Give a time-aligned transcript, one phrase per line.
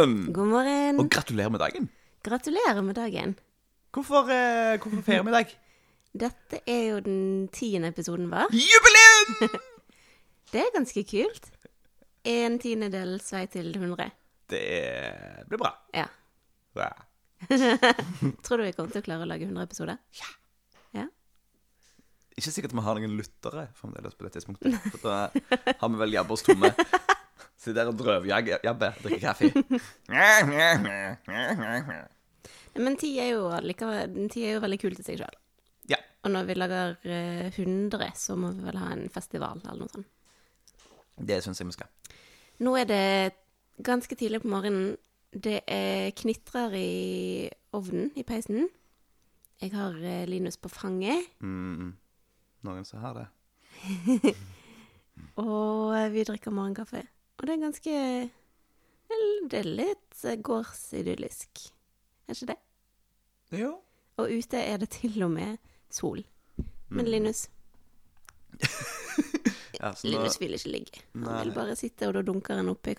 [0.00, 0.32] Morgen!
[0.32, 1.00] God morgen.
[1.00, 1.88] Og gratulerer med dagen.
[2.24, 3.34] Gratulerer med dagen.
[3.92, 5.50] Hvorfor, eh, hvorfor feirer vi i dag?
[6.22, 8.48] Dette er jo den tiende episoden vår.
[8.48, 9.58] Jubileum!
[10.52, 11.50] Det er ganske kult.
[12.24, 14.08] En tiendedels vei til 100.
[14.48, 14.64] Det
[15.52, 15.74] blir bra.
[15.92, 16.06] Ja.
[16.80, 16.90] Ja.
[18.44, 20.00] Tror du vi kommer til å klare å lage 100 episoder?
[20.16, 20.32] Ja.
[20.96, 21.06] Ja.
[22.40, 24.80] Ikke sikkert vi har noen lyttere fremdeles på det tidspunktet.
[24.96, 26.72] For da har vi vel jabba oss tomme.
[27.60, 29.44] Sitter der og drøvjabber, drikker kaffe.
[32.80, 35.36] Men ti er jo likevel Ti er jo veldig kult i seg sjøl.
[35.90, 35.98] Ja.
[36.24, 39.92] Og når vi lager eh, 100, så må vi vel ha en festival eller noe
[39.92, 40.08] sånt.
[41.20, 41.90] Det syns jeg vi skal.
[42.64, 43.34] Nå er det
[43.84, 44.94] ganske tidlig på morgenen.
[45.30, 46.90] Det er knitrer i
[47.76, 48.68] ovnen, i peisen.
[49.60, 51.90] Jeg har eh, Linus på fanget, Mm,
[52.64, 53.26] noen som har det.
[55.40, 57.02] og vi drikker morgenkaffe.
[57.40, 57.94] Og det er ganske
[59.50, 61.62] Det er litt eh, gårdsidyllisk.
[62.28, 62.58] Er ikke det?
[63.58, 63.70] Jo.
[64.20, 65.56] Og ute er det til og med
[65.90, 66.22] sol.
[66.90, 67.48] Men Linus
[69.80, 71.00] Ja, Linus vil ikke ligge.
[71.14, 71.44] Han Nei.
[71.44, 72.94] vil bare sitte, og da dunker han opp i.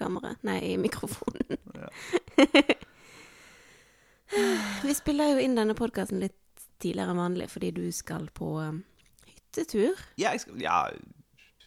[0.48, 1.60] Nei, i mikrofonen.
[4.88, 6.40] Vi spiller jo inn denne podkasten litt
[6.82, 8.82] tidligere enn vanlig fordi du skal på um,
[9.28, 10.00] hyttetur.
[10.18, 10.80] ja, jeg skal Ja,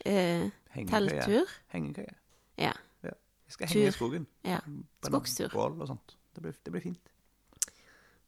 [0.05, 0.51] Eh,
[0.91, 1.49] telttur.
[1.73, 2.13] Hengekøye.
[2.61, 2.73] Ja.
[3.05, 4.27] Jeg skal henge i skogen.
[4.45, 4.61] ja.
[5.05, 5.51] Skogstur.
[5.53, 6.15] Bål og sånt.
[6.35, 7.11] Det blir, det blir fint.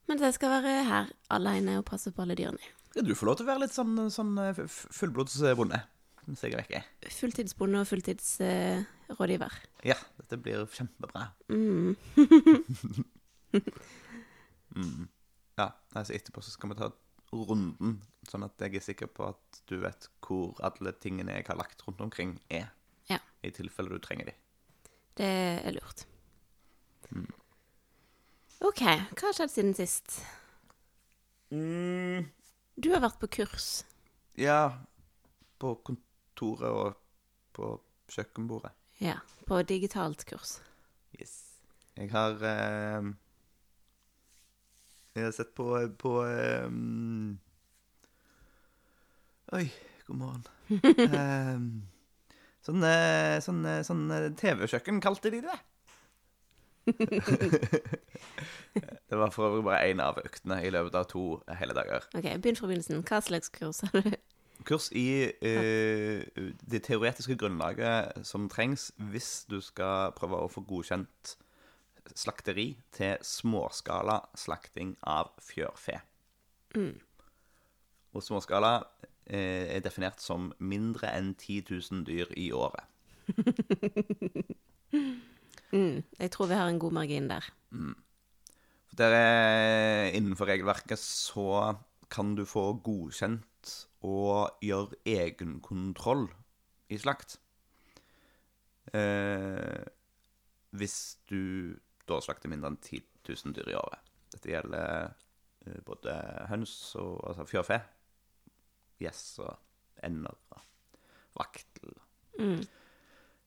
[0.06, 2.62] Men jeg skal være her aleine og passe på alle dyrene.
[2.94, 5.80] Ja, du får lov til å være litt sånn, sånn eh, fullblodsbonde.
[7.16, 9.56] Fulltidsbonde og fulltidsrådgiver.
[9.86, 11.28] Ja, dette blir kjempebra.
[11.48, 11.96] mm.
[14.76, 15.06] Mm.
[15.56, 16.90] Ja, altså etterpå så skal vi ta
[17.32, 17.94] runden,
[18.28, 21.80] sånn at jeg er sikker på at du vet hvor alle tingene jeg har lagt
[21.86, 22.66] rundt omkring, er.
[23.10, 23.18] Ja.
[23.42, 24.36] I tilfelle du trenger de.
[25.16, 25.32] Det
[25.64, 26.06] er lurt.
[28.66, 30.18] OK, hva har skjedd siden sist?
[31.52, 32.26] Mm.
[32.76, 33.84] Du har vært på kurs.
[34.36, 34.78] Ja,
[35.60, 36.96] på kontoret og
[37.56, 37.70] på
[38.12, 38.72] kjøkkenbordet.
[39.00, 39.18] Ja,
[39.48, 40.58] på digitalt kurs.
[41.16, 41.36] Yes.
[41.96, 43.06] Jeg har eh,
[45.16, 46.68] Jeg har sett på, på eh,
[49.56, 49.66] Oi,
[50.08, 50.46] god morgen.
[51.06, 51.60] Eh,
[52.66, 55.58] sånn eh, sånn, eh, sånn eh, TV-kjøkken kalte de det.
[59.10, 61.24] det var for øvrig bare én av øktene i løpet av to
[61.60, 62.06] hele dager.
[62.14, 63.04] Ok, Begynn fra begynnelsen.
[63.06, 64.12] Hva slags kurs har du?
[64.66, 65.06] Kurs i
[65.44, 66.22] uh,
[66.70, 71.36] det teoretiske grunnlaget som trengs hvis du skal prøve å få godkjent
[72.14, 76.00] slakteri til småskala slakting av fjørfe.
[78.16, 78.78] Og småskala
[79.28, 82.84] eh, er definert som mindre enn 10 000 dyr i året.
[85.74, 87.44] Mm, jeg tror vi har en god margin der.
[88.88, 91.74] For der er, innenfor regelverket så
[92.08, 93.72] kan du få godkjent
[94.06, 96.28] å gjøre egenkontroll
[96.88, 97.40] i slakt.
[98.94, 99.82] Eh,
[100.70, 101.74] hvis du
[102.06, 104.12] da slakter mindre enn 10 000 dyr i året.
[104.36, 105.10] Dette gjelder
[105.66, 106.14] eh, både
[106.52, 107.80] høns og altså fjørfe,
[109.02, 109.54] gjess og
[110.06, 110.62] ender og
[111.36, 111.94] vaktel.
[112.40, 112.60] Mm.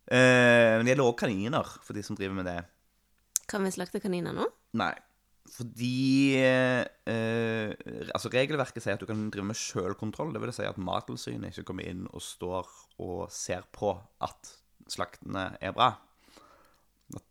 [0.09, 2.57] Eh, men det gjelder også kaniner, for de som driver med det.
[3.49, 4.45] Kan vi slakte kaniner nå?
[4.77, 4.91] Nei,
[5.49, 6.83] fordi eh,
[8.13, 10.33] Altså, regelverket sier at du kan drive med sjølkontroll.
[10.35, 12.69] Det vil si at Mattilsynet ikke kommer inn og står
[13.01, 13.95] og ser på
[14.25, 14.51] at
[14.89, 15.91] slaktene er bra.
[17.17, 17.25] At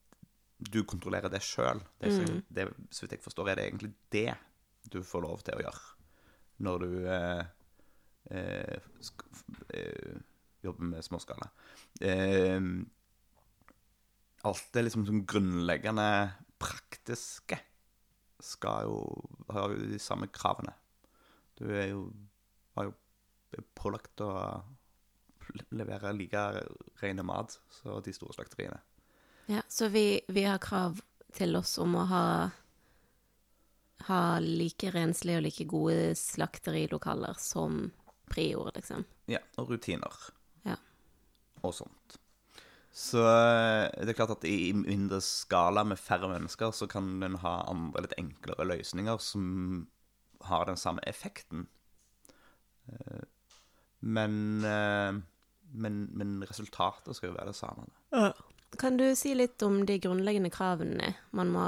[0.59, 1.83] du kontrollerer det sjøl.
[2.01, 4.29] Det, er så- det, så vidt jeg forstår, er det egentlig det
[4.91, 5.87] du får lov til å gjøre
[6.65, 7.47] når du eh, eh, eh,
[10.63, 11.51] jobber med småskala.
[12.01, 12.61] Eh,
[14.47, 16.09] alt det liksom sånn grunnleggende
[16.61, 17.59] praktiske
[18.43, 18.99] skal jo
[19.51, 20.75] ha de samme kravene.
[21.59, 22.05] Du er jo,
[22.77, 24.31] har jo pålagt å
[25.75, 26.45] levere like
[27.03, 28.79] rene mat som de store slakteriene.
[29.49, 31.01] Ja, Så vi, vi har krav
[31.33, 32.25] til oss om å ha
[34.09, 37.89] ha like renslige og like gode slakterilokaler som
[38.31, 39.05] Prior, liksom.
[39.31, 40.15] Ja, og rutiner.
[40.67, 40.77] Ja.
[41.63, 42.19] Og sånt.
[42.99, 47.37] Så eh, det er klart at i mindre skala med færre mennesker, så kan en
[47.45, 49.87] ha andre litt enklere løsninger som
[50.49, 51.67] har den samme effekten.
[52.89, 53.27] Eh,
[54.01, 55.13] Men, eh,
[55.75, 57.89] men, men resultatet skal jo være det samme.
[58.79, 61.65] Kan du si litt om de grunnleggende kravene man må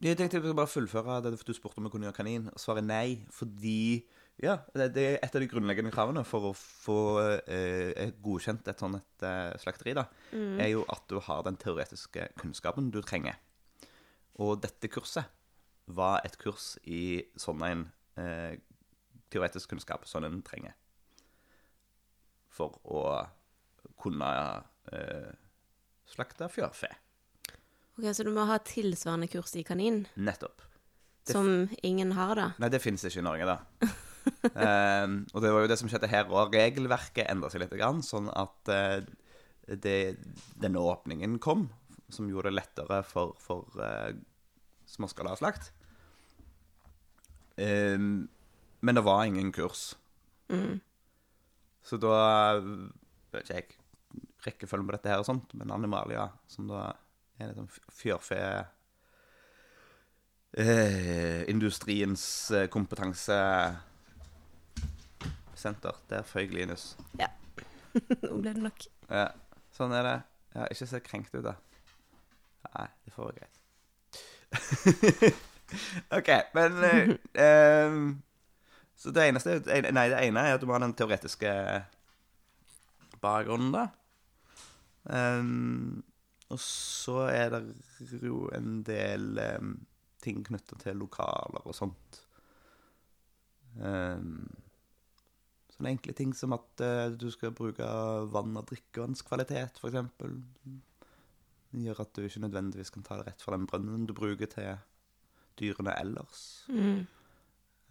[0.00, 2.48] Jeg tenkte jeg skulle bare fullføre det du spurte om jeg kunne gjøre kanin.
[2.56, 4.04] Svaret er nei, fordi
[4.42, 6.98] ja, det, det er et av de grunnleggende kravene for å få
[7.46, 12.32] eh, godkjent et sånt et, eh, slakteri, da, er jo at du har den teoretiske
[12.40, 13.38] kunnskapen du trenger
[14.42, 15.30] Og dette kurset
[15.86, 17.84] var et kurs i sånn en
[18.18, 18.56] eh,
[19.30, 20.74] teoretisk kunnskap som en trenger
[22.54, 23.02] for å
[23.98, 24.30] kunne
[24.94, 25.32] eh,
[26.06, 26.90] slakte fjørfe.
[27.98, 30.62] Ok, Så du må ha tilsvarende kurs i kanin, Nettopp.
[31.24, 32.48] Det som ingen har, da?
[32.60, 33.90] Nei, det finnes ikke i Norge, da.
[34.54, 36.54] Ehm, og det var jo det som skjedde her òg.
[36.54, 39.06] Regelverket endra seg litt, grann, sånn at eh,
[39.80, 39.98] det,
[40.60, 41.66] denne åpningen kom,
[42.12, 44.12] som gjorde det lettere for, for uh,
[44.88, 45.70] småskalaslakt.
[47.56, 48.26] Um,
[48.84, 49.94] men det var ingen kurs.
[51.84, 52.16] Så da
[52.60, 53.80] vet ikke jeg
[54.44, 56.90] rekkefølgen på dette her og sånt, men Animalia, som da
[57.40, 58.38] er liksom fjørfe
[60.52, 62.24] eh, industriens
[62.54, 62.68] eh,
[65.64, 65.92] kompetansesenter.
[66.10, 66.96] Der føyk Linus.
[67.18, 67.26] Ja.
[68.22, 68.86] Nå ble det nok.
[69.08, 69.28] Ja,
[69.72, 70.18] sånn er det.
[70.54, 71.54] Ja, ikke se krenkt ut, da.
[72.74, 73.60] Nei, det får være greit.
[76.18, 76.76] OK, men
[77.46, 78.22] ehm,
[78.94, 81.50] Så det eneste Nei, det ene er at du må ha den teoretiske
[83.22, 83.88] bakgrunnen, da.
[85.04, 86.04] Um,
[86.52, 89.74] og så er det jo en del um,
[90.22, 92.20] ting knytta til lokaler og sånt.
[93.80, 94.46] Um,
[95.74, 97.86] sånne enkle ting som at uh, du skal bruke
[98.32, 99.98] vann- og drikkevannskvalitet, f.eks.
[101.74, 104.78] Gjør at du ikke nødvendigvis kan ta det rett fra den brønnen du bruker til
[105.58, 106.44] dyrene ellers.
[106.70, 107.02] Mm.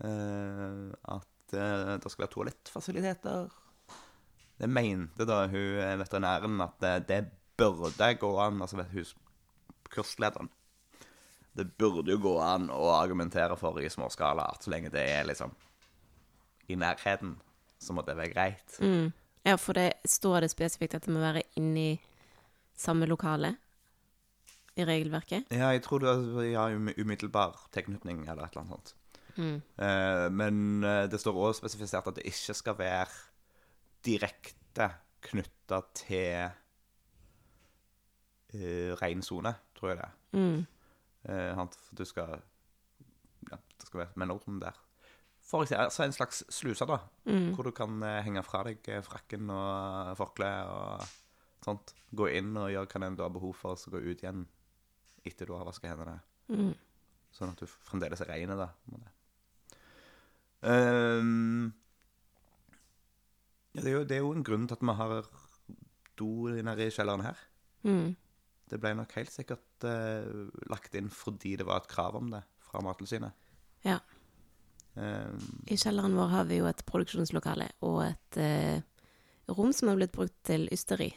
[0.04, 3.60] Uh, at uh, det skal være toalettfasiliteter.
[4.64, 7.22] Det mente da hun veterinæren at det, det
[7.58, 8.86] burde gå an, altså
[9.92, 10.50] kurslederen.
[11.54, 15.28] Det burde jo gå an å argumentere for i småskala at så lenge det er
[15.28, 15.52] liksom
[16.72, 17.36] i nærheten,
[17.84, 18.80] så må det være greit.
[18.80, 19.12] Mm.
[19.44, 21.98] Ja, for det står det spesifikt at det må være inni
[22.80, 23.56] samme lokale
[24.80, 25.52] i regelverket.
[25.52, 26.06] Ja, jeg tror
[26.42, 28.96] ja, um- umiddelbar tilknytning eller et eller annet sånt.
[29.36, 29.62] Mm.
[29.78, 33.10] Eh, men eh, det står også spesifisert at det ikke skal være
[34.06, 34.90] direkte
[35.24, 36.50] knytta til
[38.54, 40.16] uh, ren sone, tror jeg det er.
[40.36, 40.66] Mm.
[41.98, 42.42] Du skal
[43.52, 44.76] Ja, det skal være mellomrom der.
[45.54, 46.98] For eksempel, altså en slags sluse, da.
[47.30, 47.52] Mm.
[47.54, 49.68] Hvor du kan eh, henge fra deg eh, frakken og
[50.10, 51.04] eh, forkleet og
[51.62, 51.94] sånt.
[52.10, 54.48] Gå inn og gjøre hva enn du har behov for, så gå ut igjen
[55.24, 56.18] etter du har vaska hendene.
[56.50, 56.74] Mm.
[57.34, 58.50] Sånn at du fremdeles er rein.
[58.50, 59.14] måte.
[60.64, 61.70] Ehm,
[63.74, 65.16] ja, det er, jo, det er jo en grunn til at vi har
[66.18, 67.46] do nede i kjelleren her.
[67.86, 68.16] Mm.
[68.74, 72.42] Det ble nok helt sikkert uh, lagt inn fordi det var et krav om det
[72.64, 73.38] fra Mattilsynet.
[73.86, 74.00] Ja.
[74.96, 78.82] Ehm, I kjelleren vår har vi jo et produksjonslokale og et eh,
[79.50, 81.14] rom som har blitt brukt til ysteri.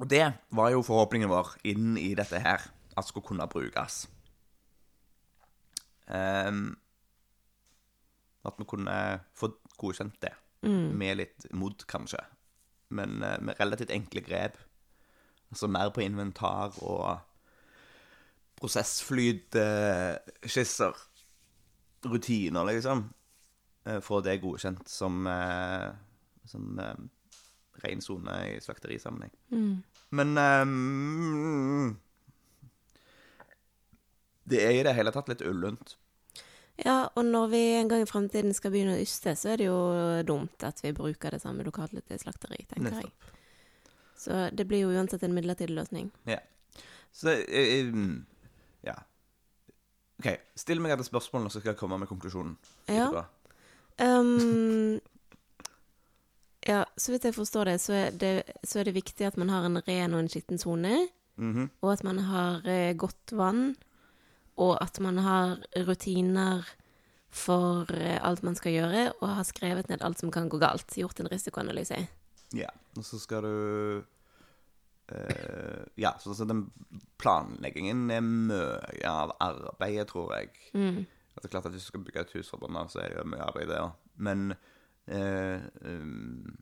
[0.00, 2.60] og det var jo forhåpningen vår inn i dette her,
[2.96, 4.08] at skulle kunne brukes.
[6.08, 6.76] Um,
[8.44, 10.32] at vi kunne få godkjent det.
[10.64, 10.96] Mm.
[10.96, 12.18] med litt mod, kanskje.
[12.88, 14.56] Men eh, med relativt enkle grep.
[15.50, 17.18] Altså mer på inventar og
[18.56, 20.92] prosessflytskisser.
[22.04, 23.06] Rutiner, liksom.
[24.00, 25.90] for det det godkjent som, eh,
[26.48, 26.94] som eh,
[27.84, 29.30] ren sone i slakterisammenheng.
[29.50, 29.82] Mm.
[30.10, 30.64] Men eh,
[34.44, 35.96] Det er i det hele tatt litt ullent.
[36.76, 39.68] Ja, og når vi en gang i fremtiden skal begynne å yste, så er det
[39.68, 39.78] jo
[40.26, 43.12] dumt at vi bruker det samme lokalet til slakteri, tenker jeg.
[44.18, 46.10] Så det blir jo uansett en midlertidig løsning.
[46.26, 46.40] Ja.
[47.14, 48.24] Så eh, Ja.
[50.20, 50.28] OK.
[50.56, 52.56] Still meg et spørsmål, så skal jeg komme med konklusjonen.
[52.88, 53.24] Ja.
[53.98, 55.00] Um,
[56.70, 58.32] ja, så vidt jeg forstår det så, det,
[58.64, 61.64] så er det viktig at man har en ren og en skitten sone, Mhm.
[61.82, 63.72] og at man har eh, godt vann,
[64.56, 66.62] og at man har rutiner
[67.34, 70.86] for eh, alt man skal gjøre, og har skrevet ned alt som kan gå galt.
[70.94, 71.98] Gjort en risikoanalyse.
[72.54, 72.68] Ja.
[72.96, 74.04] Og så skal du
[75.08, 76.66] eh, Ja, så, så den
[77.20, 80.52] planleggingen er mye av arbeidet, tror jeg.
[80.74, 81.04] Mm.
[81.42, 83.20] Er klart at Hvis du skal bygge et hus, fra bunnen av, så er det
[83.20, 83.92] jo mye arbeid, det òg.
[84.22, 84.54] Men
[85.10, 86.54] uh, um,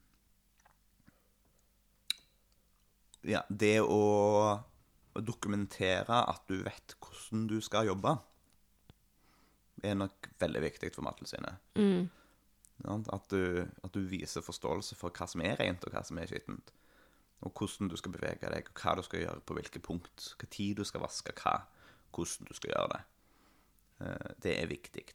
[3.22, 4.02] Ja, det å,
[5.14, 8.16] å dokumentere at du vet hvordan du skal jobbe,
[9.82, 11.60] er nok veldig viktig for Mattilsynet.
[11.78, 12.08] Mm.
[12.82, 13.10] Sant?
[13.14, 16.30] At, du, at du viser forståelse for hva som er rent, og hva som er
[16.30, 16.72] skittent.
[17.42, 20.28] Og hvordan du skal bevege deg, og hva du skal gjøre på hvilke punkt.
[20.38, 21.56] Hva tid du skal vaske hva,
[22.14, 23.02] hvordan du skal gjøre det.
[24.06, 25.06] Eh, Det er viktig.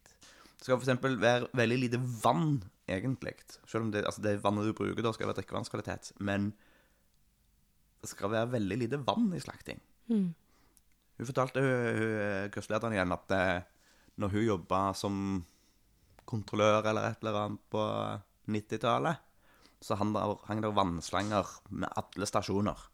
[0.57, 1.03] Det skal f.eks.
[1.21, 3.35] være veldig lite vann, egentlig.
[3.65, 6.11] Selv om det, altså det vannet du bruker, da skal være drikkevannskvalitet.
[6.19, 6.51] Men
[8.01, 9.79] det skal være veldig lite vann i slakting.
[10.09, 10.33] Mm.
[11.17, 13.45] Hun fortalte hun, kurslederen igjen at det,
[14.21, 15.45] når hun jobba som
[16.27, 17.83] kontrollør eller et eller annet på
[18.51, 19.23] 90-tallet,
[19.83, 22.87] så hang der, hang der vannslanger med alle stasjoner.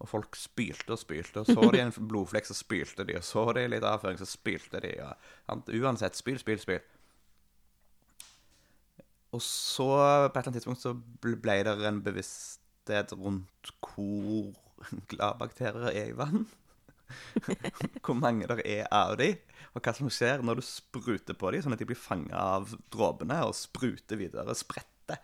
[0.00, 3.44] Og folk spylte og spylte, og så de en blodflekk, så spylte de, og så
[3.56, 4.94] de litt avføring, så spylte de.
[5.52, 6.80] Og, uansett, spyl, spyl, spyl.
[9.36, 15.92] Og så, på et eller annet tidspunkt, så ble det en bevissthet rundt hvor gladbakterier
[15.92, 16.48] er i vann.
[18.04, 19.34] hvor mange der er av de,
[19.74, 22.74] og hva som skjer når du spruter på dem, sånn at de blir fanga av
[22.94, 25.18] dråpene og spruter videre, spretter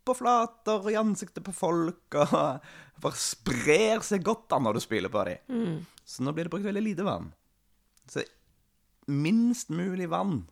[0.00, 2.64] opp på flater i ansiktet på folk, og
[3.04, 5.84] bare sprer seg godt da når du spyler på dem.
[6.04, 7.30] Så nå blir det brukt veldig lite vann.
[8.08, 8.24] Så
[9.06, 10.42] minst mulig vann.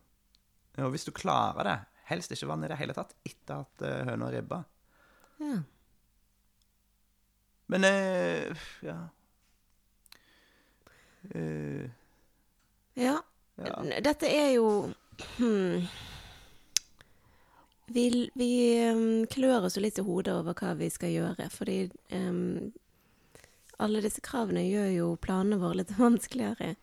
[0.78, 1.78] Og hvis du klarer det,
[2.12, 4.62] helst ikke vann i det hele tatt etter at uh, høna er ribba.
[5.43, 5.61] Ja.
[7.69, 9.00] Men eh, ja
[11.35, 11.85] Uh,
[12.95, 13.19] ja.
[13.59, 13.73] ja.
[14.00, 14.69] Dette er jo
[15.37, 15.88] hmm.
[17.88, 18.50] Vi, vi
[18.90, 21.78] um, klør oss litt i hodet over hva vi skal gjøre, fordi
[22.12, 22.68] um,
[23.80, 26.75] alle disse kravene gjør jo planene våre litt vanskeligere.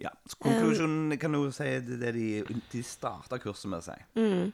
[0.00, 0.10] ja.
[0.26, 3.98] Så konklusjonen kan du si det det de, de starta kurset med å si.
[4.18, 4.50] Mm.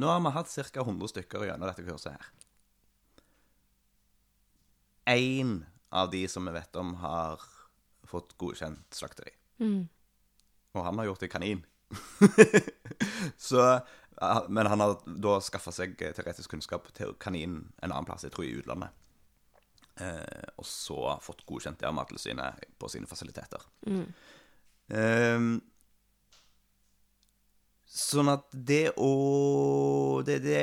[0.00, 0.80] Nå har vi hatt ca.
[0.82, 2.30] 100 stykker gjennom dette kurset her.
[5.08, 7.40] Én av de som vi vet om, har
[8.08, 9.32] fått godkjent slakteri.
[9.60, 9.88] Mm.
[10.76, 11.62] Og han har gjort det kanin.
[13.48, 13.62] Så,
[14.48, 18.46] men han har da skaffa seg teoretisk kunnskap til kaninen en annen plass, jeg tror
[18.48, 18.90] i utlandet.
[19.98, 23.64] Eh, og så fått godkjent det av Mattilsynet på sine fasiliteter.
[23.86, 24.04] Mm.
[24.98, 25.46] Eh,
[27.98, 29.12] sånn at det å
[30.24, 30.62] Det, det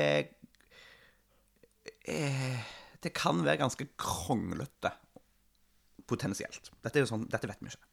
[2.09, 2.63] eh,
[3.03, 4.91] Det kan være ganske kronglete,
[6.09, 6.71] potensielt.
[6.81, 7.91] Dette, er jo sånn, dette vet vi ikke.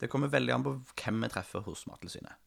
[0.00, 2.38] Det kommer veldig an på hvem vi treffer hos Mattilsynet.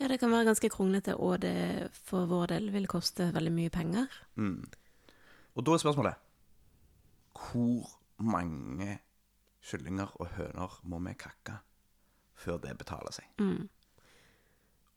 [0.00, 3.70] Ja, det kan være ganske kronglete, og det for vår del vil koste veldig mye
[3.70, 4.06] penger.
[4.36, 4.64] Mm.
[5.54, 6.14] Og da er spørsmålet
[7.34, 7.86] Hvor
[8.18, 8.98] mange
[9.64, 11.58] kyllinger og høner må vi kakke
[12.34, 13.24] før det betaler seg?
[13.38, 13.68] Mm.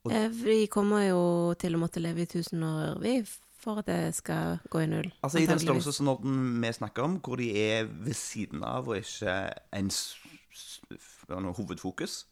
[0.04, 3.24] Og- Eh, Vi kommer jo til å måtte leve i tusen år, vi,
[3.60, 5.12] for at det skal gå i null.
[5.24, 9.54] Altså I den størrelsesorden vi snakker om, hvor de er ved siden av og ikke
[9.74, 9.92] en
[11.54, 12.26] hovedfokus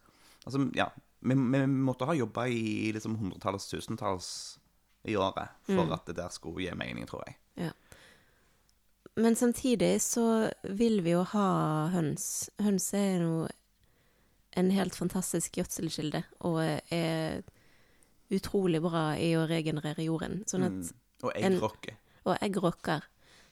[0.46, 0.86] Altså, ja
[1.26, 4.30] Vi, vi måtte ha jobba i liksom hundretalls, tusentalls
[5.06, 5.92] i året for Mm.
[5.94, 7.36] at det der skulle gi mening, tror jeg.
[7.56, 7.72] Ja.
[9.16, 12.50] Men samtidig så vil vi jo ha høns.
[12.60, 13.48] Høns er jo
[14.58, 16.60] en helt fantastisk gjødselkilde, og
[16.92, 17.42] er
[18.32, 20.44] utrolig bra i å regenerere jorden.
[20.48, 20.94] Sånn at, Mm.
[21.24, 21.96] Og eggrokke.
[22.26, 23.04] Og eggrokker.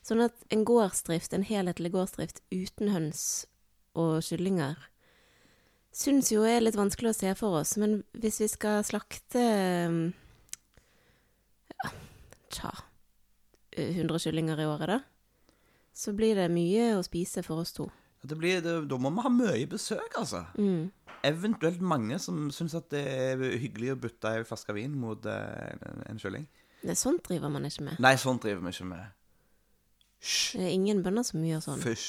[0.04, 3.46] Sånn at en gårdsdrift, en helhetlig gårdsdrift uten høns
[3.96, 4.76] og kyllinger,
[5.94, 7.76] syns jo er litt vanskelig å se for oss.
[7.80, 9.42] Men hvis vi skal slakte
[11.74, 11.92] ja,
[12.54, 12.72] tja
[13.74, 14.98] 100 kyllinger i året, da,
[15.94, 17.88] så blir det mye å spise for oss to.
[18.24, 20.46] Det blir, det, da må vi ha mye besøk, altså.
[20.56, 20.88] Mm.
[21.24, 25.74] Eventuelt mange som syns at det er hyggelig å bytte ei flaske vin mot eh,
[25.76, 26.46] en, en kylling.
[26.84, 28.00] Nei, sånt driver man ikke med.
[28.04, 29.12] Nei, sånt driver vi ikke med.
[30.24, 30.56] Hysj.
[30.56, 31.84] Det er ingen bønder som gjør sånn.
[31.84, 32.08] Fysj.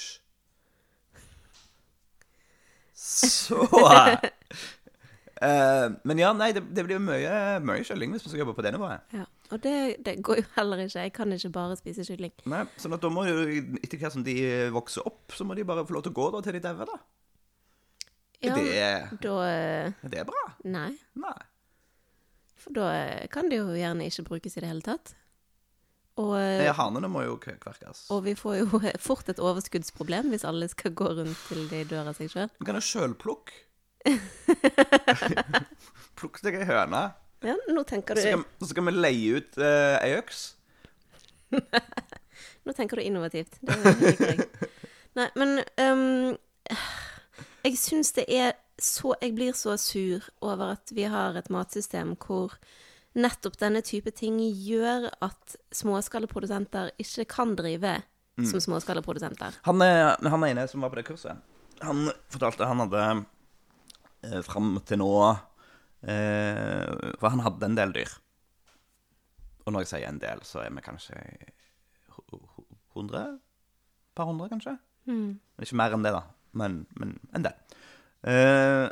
[2.95, 3.59] Så
[5.43, 7.33] eh, Men ja, nei, det, det blir mye,
[7.65, 9.03] mye kylling hvis vi skal jobbe på det nivået.
[9.15, 9.25] Ja.
[9.53, 9.75] Og det,
[10.05, 11.03] det går jo heller ikke.
[11.05, 12.33] Jeg kan ikke bare spise kylling.
[12.49, 13.43] Nei, sånn at da må jo,
[13.83, 14.37] etter hvert som de
[14.73, 16.89] vokser opp, så må de bare få lov til å gå da til de dauer,
[16.89, 16.97] da.
[18.45, 20.41] Ja, det, da eh, er det bra?
[20.67, 20.89] Nei.
[21.17, 21.37] Nei.
[22.61, 25.13] For da eh, kan de jo gjerne ikke brukes i det hele tatt.
[26.15, 28.05] Og, Nei, eh, Hanene må jo kverkes.
[28.13, 32.11] og vi får jo fort et overskuddsproblem hvis alle skal gå rundt til de dør
[32.11, 32.49] av seg sjøl.
[32.55, 33.61] Du kan jo sjølplukke.
[36.19, 37.01] Plukk deg ei høne.
[37.45, 40.45] Ja, nå tenker Så du, skal, så skal vi leie ut uh, ei øks.
[42.65, 43.59] nå tenker du innovativt.
[43.61, 44.47] Det liker jeg.
[45.15, 46.37] Nei, men um,
[47.63, 52.15] Jeg syns det er så Jeg blir så sur over at vi har et matsystem
[52.19, 52.57] hvor
[53.15, 57.97] nettopp denne type ting gjør at småskalaprodusenter ikke kan drive
[58.43, 59.61] som småskalaprodusenter.
[59.63, 61.39] Han, han ene som var på det kurset,
[61.81, 63.03] han fortalte han hadde
[64.27, 65.07] eh, fram til nå
[66.03, 68.11] eh, For han hadde en del dyr.
[69.65, 71.15] Og når jeg sier en del, så er vi kanskje
[72.17, 73.39] hu- Et 100?
[74.15, 74.77] par hundre, kanskje?
[75.11, 75.39] Mm.
[75.59, 76.21] Ikke mer enn det, da,
[76.55, 77.55] men, men en del.
[78.31, 78.85] Eh,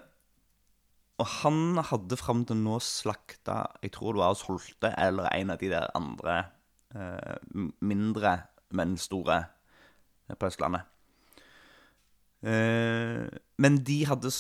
[1.22, 5.54] og han hadde fram til nå slakta Jeg tror det var hos Holte eller en
[5.54, 6.38] av de der andre
[6.96, 8.34] eh, mindre,
[8.74, 10.90] men store eh, på Østlandet.
[12.44, 13.30] Eh,
[13.62, 14.34] men de hadde,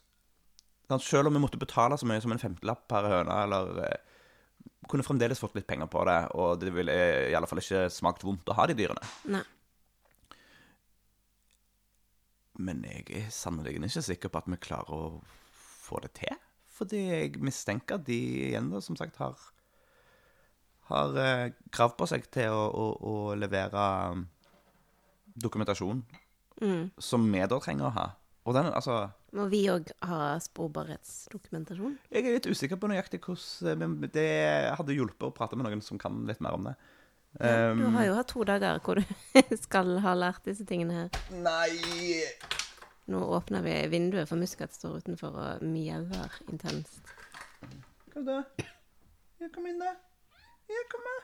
[1.05, 4.17] Selv om vi måtte betale så mye som en femtelapp per høne, eller eh,
[4.89, 6.95] kunne fremdeles fått litt penger på det, og det ville
[7.29, 9.13] i alle fall ikke smakt vondt å ha de dyrene.
[9.29, 9.45] Nei.
[12.59, 15.03] Men jeg er sannelig ikke sikker på at vi klarer å
[15.53, 16.33] få det til.
[16.75, 18.17] Fordi jeg mistenker at de
[18.49, 19.37] igjen, da, som sagt, har,
[20.89, 23.85] har eh, krav på seg til å, å, å levere
[25.39, 26.01] dokumentasjon
[26.59, 28.07] dokumentasjon som vi da trenger å ha.
[28.49, 31.97] Og den, altså Må vi òg ha sporbarhetsdokumentasjon?
[32.09, 34.25] Jeg er litt usikker på nøyaktig hvordan men Det
[34.79, 36.75] hadde hjulpet å prate med noen som kan litt mer om det.
[37.37, 39.03] Ja, du har jo hatt to dager hvor du
[39.65, 41.19] skal ha lært disse tingene her.
[41.29, 42.25] Nei
[43.09, 47.13] Nå åpner vi vinduet, for Muskat står utenfor og mjauer intenst.
[48.13, 48.35] Hva da?
[49.41, 49.95] Ja, kom inn, da.
[50.69, 51.23] Ja, kom her.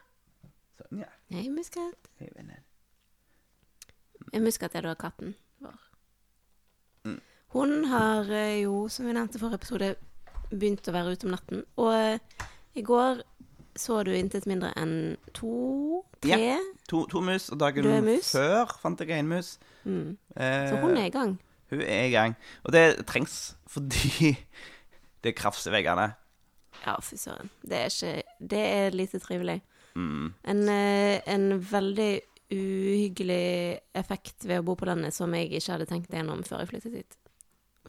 [0.79, 1.09] Sånn, ja.
[1.33, 2.09] Hei, Muskat.
[2.19, 2.63] Hei, venner.
[4.33, 5.77] Ja, Muskat er da katten vår.
[7.05, 7.19] Mm.
[7.55, 9.91] Hun har eh, jo, som vi nevnte i forrige episode,
[10.51, 11.63] begynt å være ute om natten.
[11.81, 12.43] Og eh,
[12.75, 13.21] i går
[13.79, 16.55] så du intet mindre enn to, tre.
[16.89, 18.29] To, to mus, og dagen mus.
[18.35, 19.55] før fant jeg en mus.
[19.83, 20.13] Mm.
[20.35, 21.35] Eh, Så hun er i gang.
[21.73, 22.35] hun er i gang.
[22.63, 24.31] Og det trengs fordi
[25.27, 26.13] det krafser veggene.
[26.85, 27.49] Ja, fy søren.
[27.65, 29.61] Det er ikke Det er lite trivelig.
[29.95, 30.33] Mm.
[30.43, 32.21] En, eh, en veldig
[32.51, 36.73] uhyggelig effekt ved å bo på landet som jeg ikke hadde tenkt gjennom før jeg
[36.73, 37.17] flyttet hit.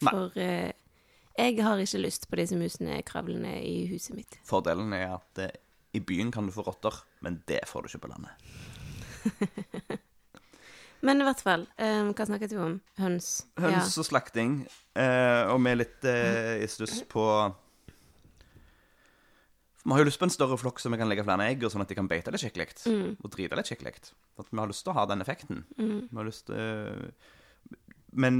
[0.00, 0.72] For eh,
[1.36, 4.38] jeg har ikke lyst på disse musene kravlende i huset mitt.
[4.48, 5.52] Fordelen er at eh,
[5.96, 8.32] i byen kan du få rotter, men det får du ikke på landet.
[11.04, 12.78] Men i hvert fall, eh, hva snakket vi om?
[12.98, 13.44] Høns.
[13.60, 14.62] Høns og slakting,
[14.96, 17.26] eh, og vi er litt eh, i stuss på
[19.86, 21.70] Vi har jo lyst på en større flokk som vi kan legge flere egg, og
[21.70, 22.72] sånn at de kan beite litt skikkelig.
[23.22, 23.92] Og drite litt skikkelig.
[24.42, 25.60] At vi har lyst til å ha den effekten.
[25.78, 27.12] Vi har lyst til
[28.16, 28.36] Men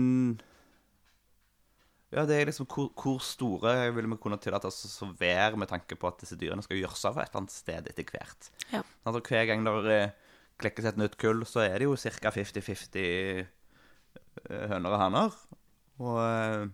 [2.15, 5.69] Ja, det er liksom hvor, hvor store vil vi kunne tillate oss å være med
[5.71, 8.51] tanke på at disse dyrene skal gjøre seg av et eller annet sted etter hvert.
[8.73, 8.83] Ja.
[9.05, 10.15] Altså, hver gang det eh,
[10.63, 12.33] klekkes et nytt kull, så er det jo ca.
[12.33, 13.47] 50-50 eh,
[14.73, 15.39] høner og haner.
[16.01, 16.67] Og eh,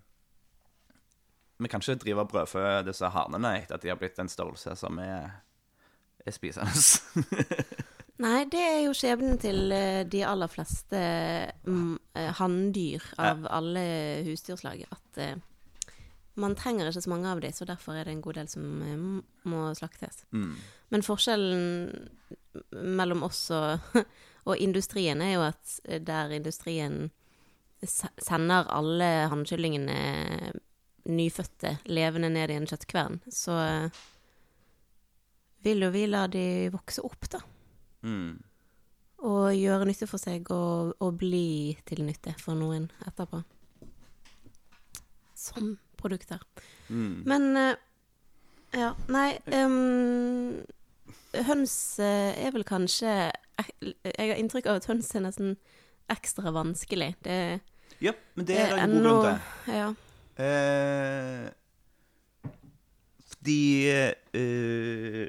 [1.63, 4.77] vi kan ikke drive og brødfø disse hanene etter at de har blitt en størrelse
[4.79, 5.31] som er,
[6.27, 6.73] er spisende.
[8.23, 10.99] Nei, det er jo skjebnen til eh, de aller fleste
[11.67, 13.83] mm, eh, hanndyr av alle
[14.29, 14.85] husdyrslag.
[14.93, 15.41] At eh,
[16.39, 18.69] man trenger ikke så mange av dem, så derfor er det en god del som
[19.49, 20.23] må slaktes.
[20.31, 20.55] Mm.
[20.95, 21.65] Men forskjellen
[23.01, 23.91] mellom oss og,
[24.49, 27.09] og industrien er jo at der industrien
[27.83, 29.97] sender alle hannkyllingene
[31.09, 34.01] nyfødte levende ned i en kjøttkvern, så eh,
[35.67, 37.43] vil jo vi la de vokse opp, da.
[38.03, 38.43] Mm.
[39.23, 43.43] Og gjøre nytte for seg og, og bli til nytte for noen etterpå.
[45.39, 46.43] Som produkter.
[46.89, 47.23] Mm.
[47.27, 47.75] Men eh,
[48.73, 50.63] Ja, nei um,
[51.45, 55.53] Høns eh, er vel kanskje Jeg har inntrykk av at høns er nesten
[56.13, 57.13] ekstra vanskelig.
[57.25, 57.61] Det
[58.03, 59.77] Ja, men det er en god grunn til.
[59.77, 59.91] Ja.
[60.41, 61.45] Eh,
[63.33, 65.29] fordi eh,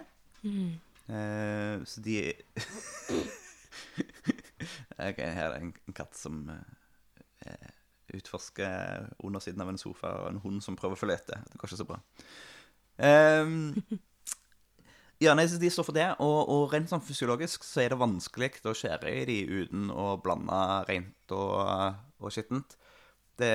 [1.09, 2.19] Eh, så de
[4.99, 7.69] Ok, her er en, en katt som eh,
[8.13, 11.37] utforsker undersiden av en sofa, og en hund som prøver å følge etter.
[11.49, 11.99] Det går ikke så bra.
[12.99, 13.75] Ehm,
[15.23, 18.51] ja, nei, De står for det, og, og rent sånn fysiologisk så er det vanskelig
[18.67, 20.59] å skjære i de uten å blande
[20.89, 22.77] rent og, og skittent.
[23.39, 23.53] Det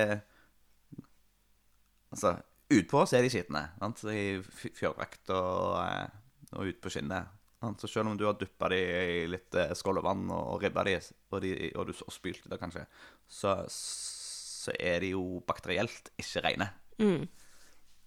[2.15, 2.37] Altså,
[2.71, 3.61] utpå så er de skitne.
[3.81, 4.05] sant?
[4.07, 4.39] I
[4.79, 6.13] fjørdrakt og, eh,
[6.55, 7.33] og ut på skinnet.
[7.59, 7.81] Sant?
[7.83, 10.95] Så selv om du har duppa de i litt skålevann skålvann og ribba de,
[11.33, 12.85] og, de, og du og spylte det kanskje,
[13.27, 16.71] så, så er de jo bakterielt ikke rene.
[17.03, 17.27] Mm.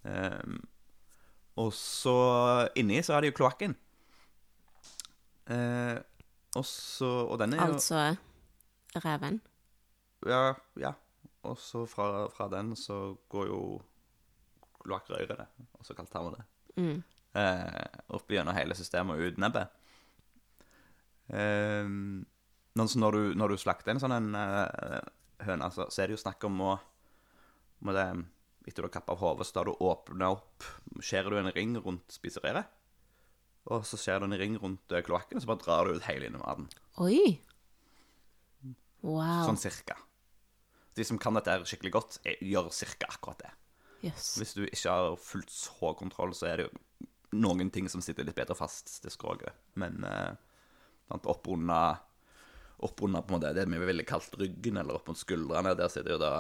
[0.07, 0.61] Ehm,
[1.57, 2.13] og så
[2.77, 3.75] inni så er det jo kloakken.
[5.47, 5.97] Eh,
[6.57, 8.17] og så Og den er jo Altså
[9.03, 9.41] reven.
[10.27, 10.91] Ja, ja.
[11.47, 13.59] Og så fra, fra den så går jo
[14.83, 15.45] kloakkrøret,
[15.79, 16.43] også kalt tarmene,
[16.77, 17.03] Mm.
[17.35, 19.67] eh, opp gjennom hele systemet og ut nebbet.
[21.29, 21.83] Eh,
[22.77, 25.01] nå- når, du, når du slakter en sånn en eh,
[25.45, 26.79] høne, så, så er det jo snakk om å
[27.81, 28.05] med det,
[28.67, 30.65] Etter du har kappa av hodet, så tar du åpner opp
[30.99, 32.67] Skjærer du en ring rundt spiserøret.
[33.71, 36.07] Og så skjærer du en ring rundt eh, kloakken, og så bare drar du ut
[36.07, 36.67] hele innematen.
[37.03, 37.37] Oi!
[39.03, 39.45] Wow.
[39.47, 39.97] Sånn cirka.
[40.97, 43.53] De som kan dette skikkelig godt, er, gjør cirka akkurat det.
[44.07, 44.33] Yes.
[44.39, 48.25] Hvis du ikke har fullt så kontroll, så er det jo noen ting som sitter
[48.25, 49.55] litt bedre fast til skroget.
[49.79, 50.33] Men eh,
[51.17, 52.03] oppunder
[52.77, 55.91] opp under på en måte, det vi ville kalt ryggen, eller opp mot skuldrene, der
[55.91, 56.33] sitter jo da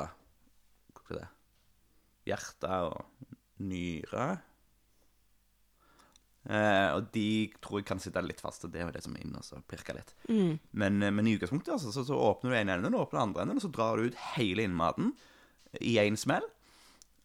[0.97, 1.27] hva er det,
[2.27, 4.27] hjerte og nyre.
[6.47, 7.29] Eh, og de
[7.63, 9.65] tror jeg kan sitte litt fast, og det er jo det som er inne og
[9.67, 10.13] pirker litt.
[10.29, 10.53] Mm.
[10.79, 13.43] Men, eh, men i utgangspunktet altså, så, så åpner du en ende, og åpner andre
[13.43, 15.11] enden, og så drar du ut hele innmaten
[15.83, 16.45] i én smell.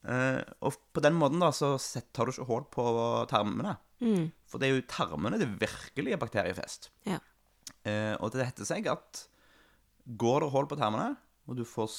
[0.03, 1.77] Eh, og på den måten da, så
[2.15, 2.87] tar du ikke hull på
[3.31, 3.77] tarmene.
[4.03, 4.33] Mm.
[4.51, 6.91] For det er jo tarmene det virkelig er bakteriefest.
[7.07, 7.21] Ja.
[7.87, 9.27] Eh, og det heter seg at
[10.19, 11.15] går det hull på tarmene,
[11.47, 11.91] og du får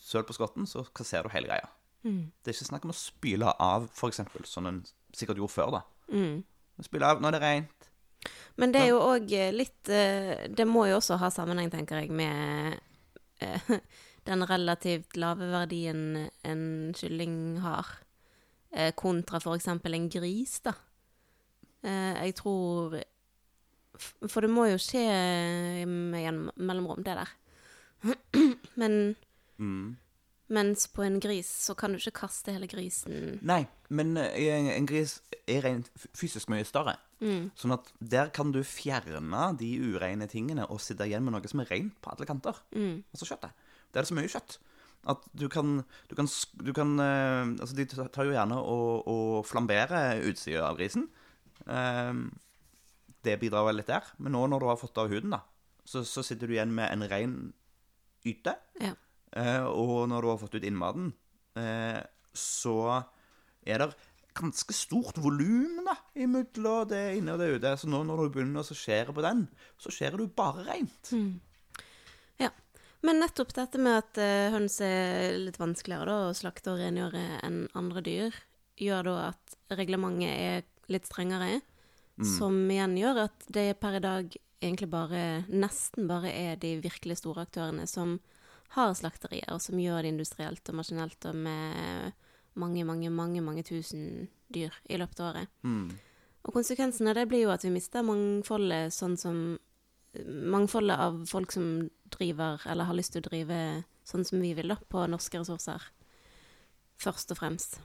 [0.00, 1.68] søl på skotten, så kasserer du hele greia.
[2.04, 2.30] Mm.
[2.40, 4.80] Det er ikke snakk om å spyle av, for eksempel, som en
[5.16, 5.82] sikkert gjorde før, da.
[6.12, 6.42] Mm.
[6.84, 7.88] Spyle av det er rent.
[8.60, 12.12] Men det er jo òg litt eh, Det må jo også ha sammenheng, tenker jeg,
[12.12, 12.76] med
[13.40, 13.70] eh,
[14.28, 16.64] den relativt lave verdien en
[16.96, 17.88] kylling har,
[18.72, 19.68] eh, kontra f.eks.
[19.68, 20.74] en gris, da.
[21.82, 23.00] Eh, Jeg tror
[24.28, 25.04] For det må jo skje
[25.86, 27.36] med mellomrom, det der.
[28.80, 29.16] Men
[29.60, 29.98] Mm.
[30.50, 33.38] Mens på en gris så kan du ikke kaste hele grisen.
[33.46, 36.96] Nei, men eh, en, en gris er rent fysisk mye større.
[37.20, 37.50] Mm.
[37.58, 41.62] Sånn at der kan du fjerne de ureine tingene og sitte igjen med noe som
[41.62, 42.58] er rent på alle kanter.
[42.74, 43.02] Mm.
[43.12, 43.68] Altså kjøttet.
[43.90, 44.60] Det er så mye kjøtt
[45.08, 46.28] at du kan, du kan,
[46.60, 51.08] du kan eh, Altså, de tar jo gjerne og, og flamberer utsida av grisen.
[51.64, 52.12] Eh,
[53.24, 54.04] det bidrar vel litt der.
[54.18, 55.42] Men nå når du har fått av huden, da,
[55.84, 57.38] så, så sitter du igjen med en ren
[58.28, 58.56] yte.
[58.80, 58.92] Ja.
[59.36, 61.12] Eh, og når du har fått ut innmaten,
[61.58, 62.00] eh,
[62.34, 63.02] så
[63.66, 63.90] er det
[64.40, 67.74] ganske stort volum imellom det inne og det ute.
[67.78, 69.46] Så nå når du begynner å skjære på den,
[69.80, 71.12] så skjærer du bare rent.
[72.40, 72.52] Ja.
[73.06, 77.24] Men nettopp dette med at eh, høns er litt vanskeligere da, å slakte og rengjøre
[77.46, 78.40] enn andre dyr,
[78.80, 81.60] gjør da at reglementet er litt strengere,
[82.20, 87.20] som igjen gjør at det per i dag egentlig bare, nesten bare er de virkelig
[87.22, 88.18] store aktørene som
[88.76, 92.12] har slakterier, og som gjør det industrielt og maskinelt og med
[92.60, 95.50] mange, mange, mange, mange tusen dyr i løpet av året.
[95.62, 95.90] Mm.
[96.40, 99.42] Og konsekvensen av det blir jo at vi mister mangfoldet, sånn som
[100.26, 103.58] Mangfoldet av folk som driver, eller har lyst til å drive
[104.02, 105.84] sånn som vi vil, da, på norske ressurser.
[106.98, 107.76] Først og fremst.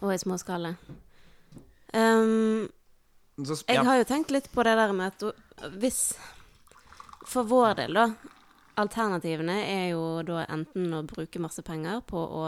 [0.00, 0.72] Og i småskala.
[1.94, 2.66] Um,
[3.38, 6.00] jeg har jo tenkt litt på det der med at hvis
[7.30, 8.34] For vår del, da.
[8.80, 12.44] Alternativene er jo da enten å bruke masse penger på å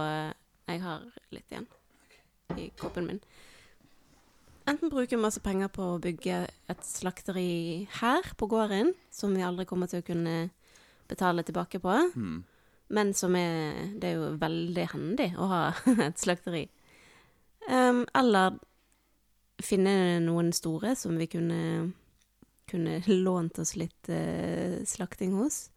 [0.71, 1.03] Jeg har
[1.35, 1.67] litt igjen
[2.57, 3.19] i koppen min.
[4.69, 9.67] Enten bruke masse penger på å bygge et slakteri her på gården, som vi aldri
[9.67, 10.51] kommer til å kunne
[11.11, 12.45] betale tilbake på, Mm.
[12.89, 15.73] men som er Det er jo veldig hendig å ha
[16.07, 16.69] et slakteri.
[17.69, 18.59] Um, eller
[19.63, 21.93] finne noen store som vi kunne,
[22.71, 25.71] kunne lånt oss litt uh, slakting hos.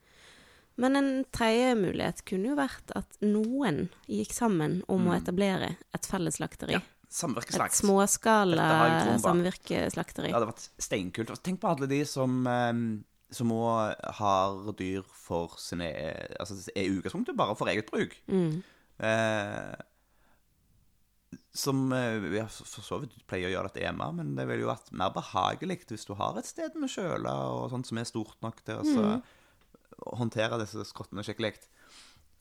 [0.78, 5.22] Men en tredje mulighet kunne jo vært at noen gikk sammen om å Mm.
[5.24, 6.72] etablere et felles slakteri.
[6.74, 7.72] Ja, Et Samvirkeslakt.
[7.80, 8.66] småskala
[9.06, 9.22] troen på.
[9.24, 10.28] samvirkeslakteri.
[10.28, 11.42] Det hadde vært steinkult.
[11.44, 12.74] Tenk på alle de som eh,
[13.32, 15.88] som òg har dyr for sine
[16.40, 18.16] Altså er utgangspunktet bare for eget bruk.
[18.28, 18.62] Mm.
[19.00, 19.76] Eh,
[21.56, 24.66] som eh, vi har for så vidt pleier å gjøre dette hjemme, men det ville
[24.66, 28.08] jo vært mer behagelig hvis du har et sted med kjøle og sånt som er
[28.10, 29.06] stort nok til å så
[30.17, 31.54] håndtere disse skrottene skikkelig.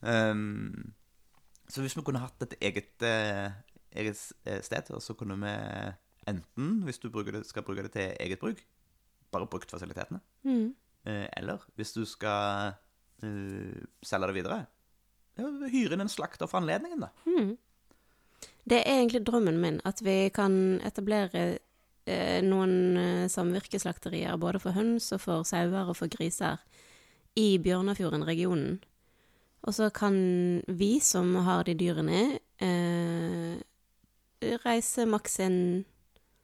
[0.04, 0.92] Um,
[1.68, 3.52] så hvis vi kunne hatt et eget, eh,
[3.96, 5.54] eget eh, sted, og så kunne vi
[6.28, 8.61] enten, hvis du det, skal bruke det til eget bruk,
[9.33, 10.74] bare brukt fasilitetene, Mm.
[11.07, 12.74] eh, eller hvis du skal
[13.22, 14.66] uh, selge det videre,
[15.38, 17.09] ja, hyre inn en slakter for anledningen, da.
[17.26, 17.57] Mm.
[18.68, 21.59] Det er egentlig drømmen min, at vi kan etablere
[22.07, 26.61] eh, noen samvirkeslakterier både for høns og for sauer og for griser
[27.35, 28.79] i Bjørnafjorden-regionen.
[29.64, 30.16] Og så kan
[30.68, 33.57] vi som har de dyrene, eh,
[34.64, 35.85] reise maks en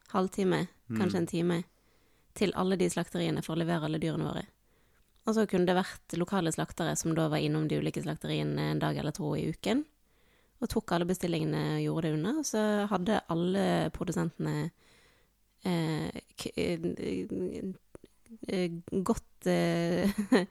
[0.09, 1.65] halvtime, kanskje en time,
[2.35, 4.47] til alle de slakteriene for å levere alle dyrene våre.
[5.27, 8.81] Og så kunne det vært lokale slaktere som da var innom de ulike slakteriene en
[8.83, 9.85] dag eller to i uken,
[10.61, 12.33] og tok alle bestillingene og gjorde det unna.
[12.41, 14.71] Og så hadde alle produsentene
[15.65, 16.09] eh,
[16.57, 16.89] eh,
[18.49, 20.11] eh, godt eh,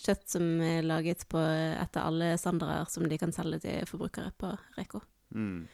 [0.00, 4.50] kjøtt som er laget på etter alle standarder som de kan selge til forbrukere på
[4.78, 5.00] Reko.
[5.34, 5.66] Mm.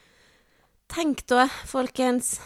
[0.90, 2.38] Tenk da, folkens,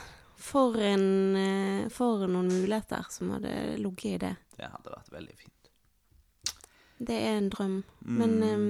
[0.45, 4.35] for, en, eh, for noen muligheter som hadde ligget i det.
[4.59, 5.71] Det hadde vært veldig fint.
[7.05, 7.79] Det er en drøm.
[8.05, 8.67] Men um,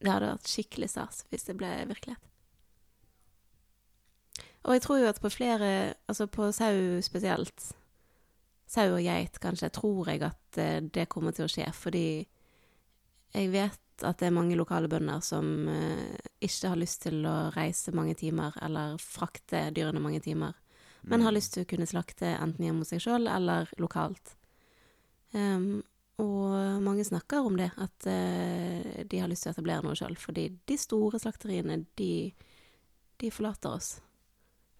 [0.00, 2.22] det hadde vært skikkelig stas hvis det ble virkelighet.
[4.66, 5.68] Og jeg tror jo at på flere,
[6.10, 7.68] altså på sau spesielt,
[8.66, 12.08] sau og geit kanskje, tror jeg at eh, det kommer til å skje, fordi
[13.36, 17.36] jeg vet at det er mange lokale bønder som eh, ikke har lyst til å
[17.54, 20.56] reise mange timer, eller frakte dyrene mange timer,
[21.06, 24.34] men har lyst til å kunne slakte enten hjemme hos seg sjøl eller lokalt.
[25.30, 25.84] Um,
[26.22, 30.16] og mange snakker om det, at uh, de har lyst til å etablere noe sjøl,
[30.18, 32.32] fordi de store slakteriene, de,
[33.22, 33.90] de forlater oss.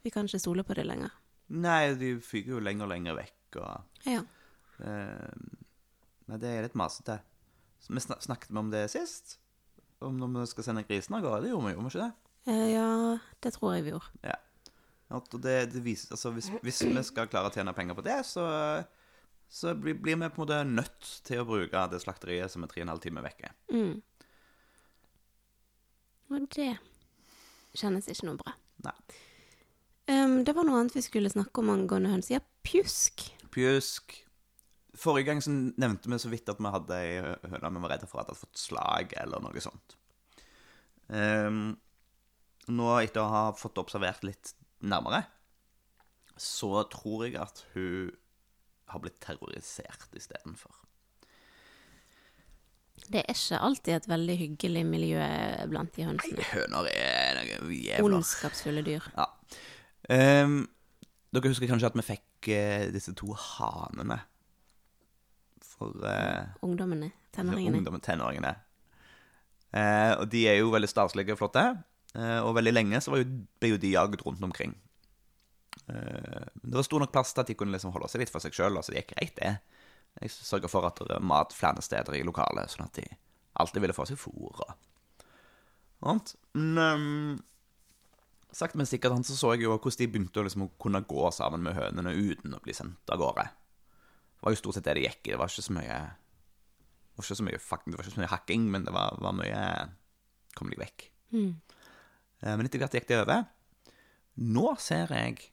[0.03, 1.14] Vi kan ikke stole på det lenger.
[1.55, 4.23] Nei, de fyker jo lenger og lenger vekk, og Ja.
[4.81, 5.57] eh,
[6.27, 7.21] Nei, det er litt masete.
[7.87, 9.37] Vi snak snakket vi om det sist?
[10.03, 11.45] Om når vi skal sende grisen av gårde?
[11.45, 12.12] Det gjorde vi, vi ikke det?
[12.51, 12.88] Eh, ja,
[13.42, 14.11] det tror jeg vi gjorde.
[14.27, 14.35] Ja.
[15.38, 18.42] Det, det viser, altså hvis, hvis vi skal klare å tjene penger på det, så,
[19.47, 22.73] så blir, blir vi på en måte nødt til å bruke det slakteriet som er
[22.73, 23.53] tre og en halv time vekke.
[23.71, 24.03] Mm.
[26.35, 26.73] Og det
[27.79, 28.57] kjennes ikke noe bra.
[28.83, 28.97] Nei.
[30.11, 32.31] Um, det var noe annet vi skulle snakke om angående høns.
[32.35, 33.29] Ja, pjusk.
[33.57, 34.19] Pjusk.
[34.97, 38.09] Forrige gang så nevnte vi så vidt at vi hadde ei høne vi var redde
[38.09, 39.97] for at hadde fått slag eller noe sånt.
[41.09, 41.77] Um,
[42.69, 45.23] nå, etter å ha fått observert litt nærmere,
[46.37, 48.12] så tror jeg at hun
[48.92, 50.75] har blitt terrorisert istedenfor.
[53.07, 55.25] Det er ikke alltid et veldig hyggelig miljø
[55.71, 56.47] blant de hønsene.
[56.53, 58.16] Høner er noe jævler.
[58.19, 59.05] Ondskapsfulle dyr.
[59.16, 59.29] Ja.
[60.11, 60.64] Um,
[61.35, 64.20] dere husker kanskje at vi fikk disse to hanene
[65.77, 67.11] for eh, Ungdommene.
[67.35, 67.77] Tenåringene.
[67.77, 68.55] ungdommen, tenåringene.
[69.77, 71.64] Eh, og de er jo veldig staselige og flotte.
[72.16, 73.29] Eh, og veldig lenge så var jo,
[73.61, 74.72] ble jo de jagd rundt omkring.
[75.88, 78.44] Eh, det var stor nok plass til at de kunne liksom holde seg litt for
[78.44, 79.53] seg sjøl, så det gikk greit, det.
[80.22, 83.05] Jeg sørga for at det var mat flere steder i lokalet, sånn at de
[83.61, 84.72] alltid ville få seg fôr og
[86.07, 86.33] annet.
[86.57, 87.35] Men ehm,
[88.57, 91.64] sakte, men sikkert så, så jeg jo hvordan de begynte å liksom kunne gå sammen
[91.66, 93.47] med hønene uten å bli sendt av gårde.
[94.37, 95.35] Det var jo stort sett det det gikk i.
[95.35, 95.99] Det var ikke så mye
[97.16, 99.37] det var ikke så mye, det var ikke så mye hakking, men det var, var
[99.37, 99.62] mye
[100.57, 101.03] Kom deg vekk.
[101.37, 101.51] Mm.
[102.47, 103.42] Men etter hvert gikk det over.
[104.40, 105.51] Nå ser jeg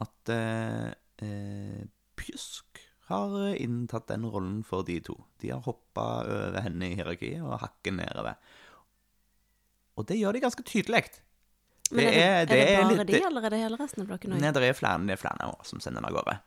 [0.00, 0.86] at eh,
[1.20, 1.82] eh,
[2.16, 5.16] Pjusk har inntatt den rollen for de to.
[5.42, 8.38] De har hoppa over henne i hierarkiet og hakket nedover.
[10.00, 11.08] Og det gjør de ganske tydelig.
[11.90, 14.12] Men er det, er det, er bare litt- de, eller er det hele resten av
[14.12, 14.30] dere?
[14.38, 16.38] Nei, det er flere, det er flere som sender den av gårde.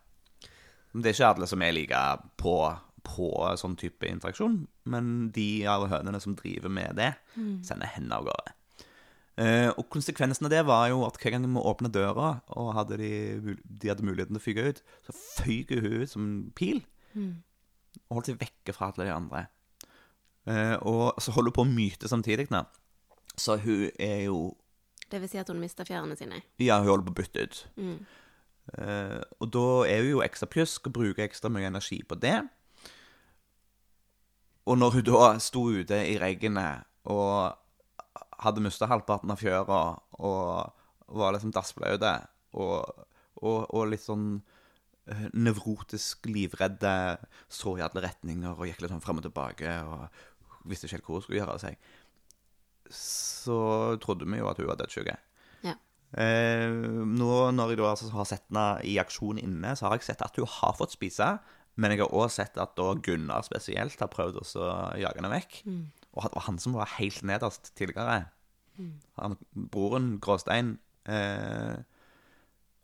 [0.93, 2.01] Det er ikke alle som er like
[2.39, 2.56] på,
[3.03, 3.29] på
[3.60, 4.60] sånn type interaksjon,
[4.93, 7.13] men de av hønene som driver med det,
[7.65, 8.53] sender henne av gårde.
[9.34, 12.99] Uh, og konsekvensen av det var jo at hver gang vi åpna døra, og hadde
[13.01, 16.84] de, de hadde muligheten til å fyke ut, så føyk hun ut som en pil,
[17.17, 19.47] og holdt seg vekke fra alle de andre.
[20.45, 22.62] Uh, og så holder hun på å myte samtidig nå.
[23.39, 24.51] Så hun er jo
[25.13, 26.41] Det vil si at hun mister fjærene sine.
[26.58, 27.58] Ja, hun holder på å bytte ut.
[27.78, 27.97] Mm.
[28.73, 32.39] Uh, og da er hun jo ekstra pjusk og bruker ekstra mye energi på det.
[34.65, 37.60] Og når hun da sto ute i regnet og
[38.43, 39.82] hadde mista halvparten av fjøra
[40.23, 42.13] og var liksom dassblaute
[42.58, 43.06] og,
[43.43, 44.28] og, og litt sånn
[45.12, 46.93] eh, nevrotisk livredde,
[47.52, 50.08] så i alle retninger og gikk litt sånn fram og tilbake og
[50.69, 51.91] visste ikke helt hvor hun skulle gjøre av seg,
[52.91, 53.60] så
[54.04, 55.10] trodde vi jo at hun var dødssyk.
[55.63, 55.76] Ja.
[56.19, 60.10] Eh, nå når jeg da altså har sett henne i aksjon inne, så har jeg
[60.12, 61.36] sett at hun har fått spise.
[61.76, 64.69] Men jeg har også sett at da Gunnar spesielt har prøvd å
[65.02, 65.63] jage henne vekk.
[66.13, 68.28] Og at det var han som var helt nederst tidligere.
[69.17, 70.76] Han, broren, Gråstein,
[71.10, 71.78] eh,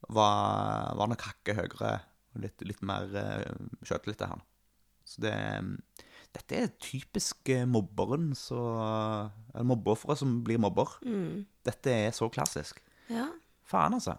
[0.09, 1.93] var, var nok hakket høyere
[2.33, 4.41] og litt, litt mer eh, skjøtlete, han.
[5.05, 5.35] Så det
[6.35, 8.59] Dette er typisk eh, mobberen så
[9.55, 10.91] Eller mobbeofferet som blir mobber.
[11.01, 11.45] Mm.
[11.65, 12.81] Dette er så klassisk.
[13.09, 13.27] Ja.
[13.69, 14.17] Faen, altså.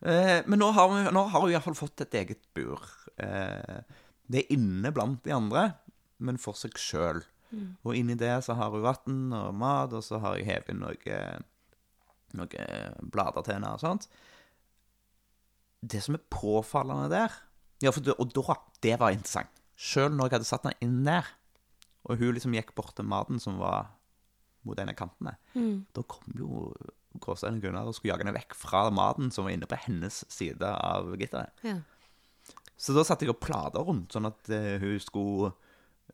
[0.00, 2.82] Eh, men nå har, vi, nå har hun iallfall fått et eget bur.
[3.22, 3.82] Eh,
[4.30, 5.68] det er inne blant de andre,
[6.18, 7.22] men for seg sjøl.
[7.82, 10.84] Og inni det så har hun vann og mat, og så har jeg hevet inn
[10.84, 11.46] noen
[12.38, 12.66] noe
[13.10, 14.06] blader til henne og sånt.
[15.80, 17.38] Det som er påfallende der
[17.80, 19.59] ja, for det, Og da, det var interessant.
[19.80, 21.28] Sjøl når jeg hadde satt den inn der,
[22.04, 23.94] og hun liksom gikk bort til maten som var
[24.68, 25.36] mot en av kantene,
[25.96, 26.66] da kom jo
[27.20, 30.20] Gåstein og Gunnar og skulle jage henne vekk fra maten som var inne på hennes
[30.30, 31.64] side av gitteret.
[31.66, 31.80] Ja.
[32.80, 35.50] Så da satte jeg opp plater rundt, sånn at eh, skulle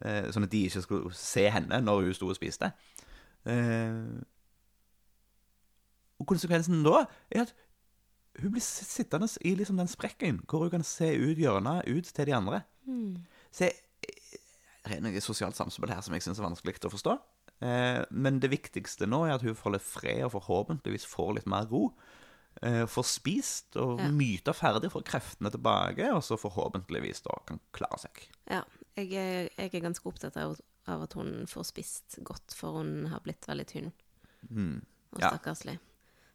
[0.00, 2.72] eh, Sånn at de ikke skulle se henne når hun sto og spiste.
[3.46, 4.16] Eh,
[6.16, 7.54] og konsekvensen da er at
[8.40, 12.28] hun blir sittende i liksom den sprekken hvor hun kan se ut hjørnet ut til
[12.28, 12.64] de andre.
[13.56, 13.70] Så
[14.86, 17.14] det er noe sosialt samspill her som jeg syns er vanskelig å forstå.
[17.64, 21.48] Eh, men det viktigste nå er at hun får litt fred og forhåpentligvis får litt
[21.50, 21.88] mer ro.
[22.62, 24.08] Eh, får spist og Ja.
[24.12, 28.22] myta ferdig, får kreftene tilbake, og så forhåpentligvis da kan klare seg.
[28.48, 28.62] Ja,
[28.96, 33.06] jeg er, jeg er ganske opptatt av, av at hun får spist godt, for hun
[33.10, 33.92] har blitt veldig tynn
[34.50, 35.30] og Ja.
[35.32, 35.78] stakkarslig.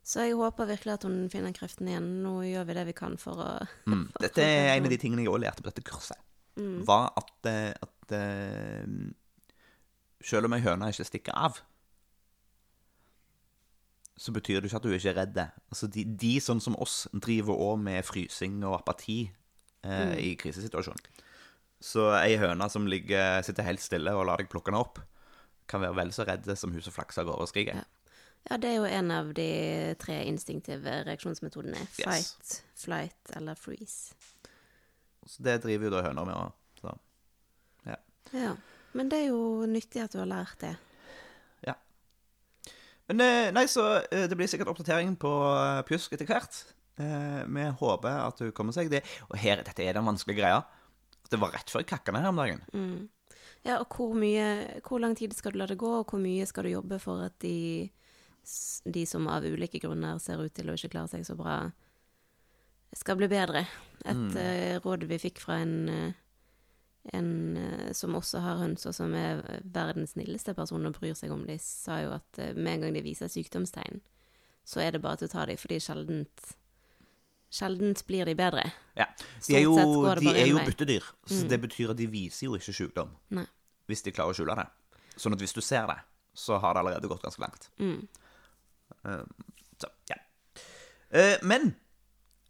[0.03, 2.23] Så jeg håper virkelig at hun finner kreften igjen.
[2.23, 4.09] Nå gjør vi det vi kan for å Mm.
[4.19, 6.17] Dette er en av de tingene jeg også lærte på dette kurset.
[6.61, 6.79] Mm.
[6.87, 8.87] Var at, eh, at eh,
[10.21, 11.59] selv om ei høne ikke stikker av,
[14.21, 15.39] så betyr det ikke at hun ikke er redd.
[15.71, 21.23] Altså, de, de sånn som oss driver òg med frysing og apati eh, i krisesituasjonen.
[21.81, 25.01] Så ei høne som ligger, sitter helt stille og lar deg plukke henne opp,
[25.71, 27.81] kan være vel så redd som hun som flakser av gårde og skriker.
[27.81, 27.89] Ja.
[28.49, 29.49] Ja, det er jo en av de
[30.01, 31.77] tre instinktive reaksjonsmetodene.
[31.99, 32.01] Yes.
[32.01, 34.15] Fight, flight eller freeze.
[35.27, 36.57] Så det driver jo da høna med òg.
[37.87, 37.97] Ja.
[38.31, 38.55] Ja.
[38.97, 40.73] Men det er jo nyttig at du har lært det.
[41.67, 41.77] Ja.
[43.11, 46.61] Men eh, nei, så eh, det blir sikkert oppdatering på eh, Pjusk etter hvert.
[47.01, 48.91] Vi håper at hun kommer seg.
[48.91, 48.99] Det,
[49.31, 50.59] og her, dette er den vanskelige greia.
[51.31, 52.59] Det var rett før ned her om dagen.
[53.65, 56.45] Ja, og hvor mye Hvor lang tid skal du la det gå, og hvor mye
[56.45, 57.89] skal du jobbe for at de,
[58.85, 61.71] de som av ulike grunner ser ut til å ikke klare seg så bra,
[62.97, 63.65] skal bli bedre?
[64.05, 66.13] Et eh, råd vi fikk fra en, eh,
[67.17, 71.33] en eh, som også har høns, og som er verdens snilleste person og bryr seg
[71.33, 74.01] om de, sa jo at med en gang de viser sykdomstegn,
[74.67, 76.57] så er det bare til å ta dem, fordi sjeldent
[77.51, 78.61] Sjeldent blir de bedre.
[78.95, 79.09] Ja.
[79.43, 80.55] De er jo, de er jo.
[80.55, 80.67] Mm.
[80.69, 83.09] byttedyr, så det betyr at de viser jo ikke sykdom.
[83.35, 83.43] Nei.
[83.91, 84.63] Hvis de klarer å skjule det.
[85.19, 85.97] Sånn at hvis du ser det,
[86.31, 87.67] så har det allerede gått ganske langt.
[87.83, 88.07] Mm.
[89.03, 89.25] Uh,
[89.83, 90.15] så, ja.
[91.11, 91.73] Uh, men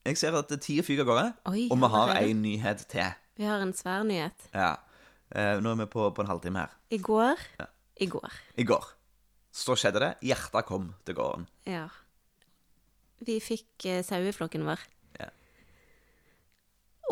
[0.06, 2.30] jeg ser at tida fyker av gårde, Oi, og vi har allerede?
[2.32, 3.12] en nyhet til.
[3.38, 4.48] Vi har en svær nyhet.
[4.54, 4.72] Ja.
[5.32, 6.74] Eh, nå er vi på, på en halvtime her.
[6.92, 7.68] I går Ja.
[8.02, 8.32] I går.
[8.58, 8.86] I går.
[9.54, 10.14] Så skjedde det.
[10.26, 11.46] Hjertet kom til gården.
[11.70, 11.86] Ja.
[13.22, 14.82] Vi fikk eh, saueflokken vår.
[15.20, 15.28] Ja.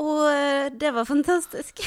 [0.02, 1.84] Og eh, det var fantastisk.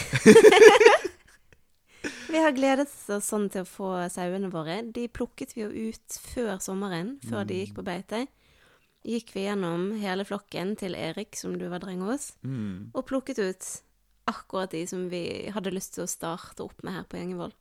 [2.32, 4.80] vi har gledet oss sånn til å få sauene våre.
[4.94, 8.24] De plukket vi jo ut før sommeren, før de gikk på beite.
[9.02, 12.32] Gikk vi gjennom hele flokken til Erik, som du var dreng hos,
[12.94, 13.70] og plukket ut
[14.30, 17.56] akkurat de som vi hadde lyst til å starte opp med her på Gjengevold.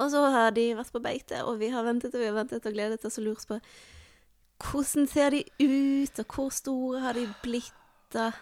[0.00, 2.64] Og så har de vært på beite, og vi har ventet og vi har ventet
[2.64, 3.60] og gledet oss og lurt på
[4.62, 8.32] hvordan ser de ut, og hvor store har de blitt, og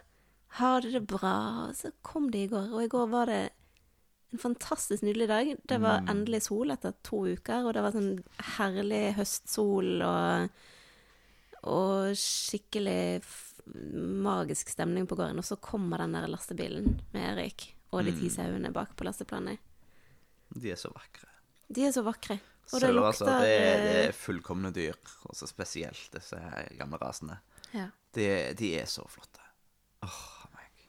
[0.61, 1.69] har de det bra?
[1.69, 3.41] Og så kom de i går, og i går var det
[4.31, 5.55] en fantastisk nydelig dag.
[5.67, 8.13] Det var endelig sol etter to uker, og det var sånn
[8.59, 10.61] herlig høstsol og,
[11.69, 13.23] og skikkelig
[14.25, 15.39] magisk stemning på gården.
[15.39, 19.59] Og så kommer den der lastebilen med Erik og de ti sauene bak på lasteplanet.
[20.55, 21.29] De er så vakre.
[21.71, 22.39] De er så vakre.
[22.71, 24.97] Og det lukter altså, det, er- det eh, er fullkomne dyr.
[25.27, 26.39] Og så spesielt disse
[26.79, 27.41] gamle rasene.
[27.75, 27.89] ja.
[28.15, 28.25] De,
[28.59, 29.43] de er så flotte.
[30.03, 30.23] Åh,
[30.57, 30.81] meg.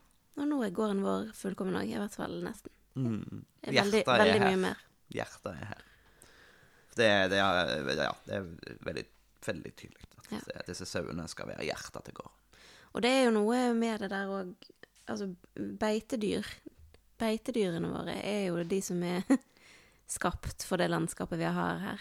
[0.41, 2.73] Og nå er gården vår fullkommen òg, i hvert fall nesten.
[2.97, 3.43] Mm.
[3.61, 4.79] Hjertet er veldig, veldig mye mer.
[5.13, 5.83] Hjertet er her.
[6.97, 8.47] Det, det, er, ja, det er
[8.87, 9.03] veldig,
[9.47, 10.61] veldig tydelig at Ja.
[10.67, 12.37] disse- sauene skal være hjertet til gården.
[12.93, 14.55] Og det er jo noe med det der òg
[15.09, 15.25] Altså,
[15.57, 16.45] beitedyr
[17.19, 19.23] Beitedyrene våre er jo de som er
[20.07, 21.99] skapt for det landskapet vi har her.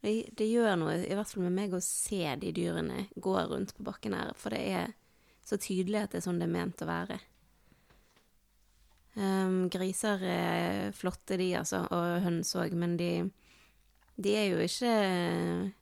[0.00, 3.74] Det, det gjør noe, i hvert fall med meg, å se de dyrene gå rundt
[3.76, 4.94] på bakken her, for det er
[5.44, 7.18] så tydelig at det er sånn det er ment å være.
[9.18, 13.10] Um, griser er flotte, de, altså, og høns òg, men de,
[14.16, 15.72] de er jo ikke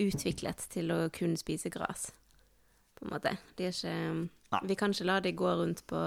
[0.00, 2.08] utviklet til å kun spise gras,
[2.98, 3.36] på en måte.
[3.58, 4.60] De er ikke Nei.
[4.70, 6.00] Vi kan ikke la de gå rundt på,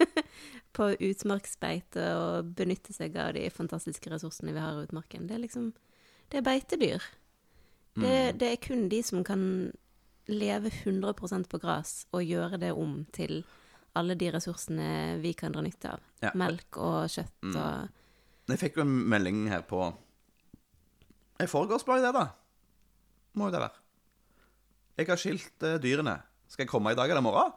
[0.76, 5.26] på utmarksbeite og benytte seg av de fantastiske ressursene vi har i utmarken.
[5.28, 5.72] Det er liksom
[6.30, 7.02] Det er beitedyr.
[7.94, 9.72] Det, det er kun de som kan
[10.26, 13.44] leve 100% på gress og gjøre det om til
[13.94, 16.00] alle de ressursene vi kan dra nytte av.
[16.24, 16.32] Ja.
[16.34, 19.86] Melk og kjøtt og Jeg fikk jo en melding her på
[21.40, 22.26] I forgårs ble det, da.
[23.34, 23.80] Må jo det være.
[24.98, 26.18] Jeg har skilt eh, dyrene.
[26.50, 27.52] Skal jeg komme i dag eller i morgen?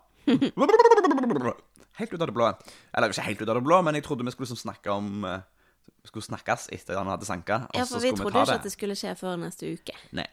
[1.97, 2.49] helt ut av det blå.
[2.93, 5.25] Eller ikke helt ut av det blå, men jeg trodde vi skulle liksom snakke om
[5.28, 5.45] eh,
[6.07, 7.61] skulle snakkes etter han hadde sanka.
[7.67, 8.59] og Ja, så for vi skulle trodde ta ikke det.
[8.59, 9.95] at det skulle skje før neste uke.
[10.17, 10.28] Nei.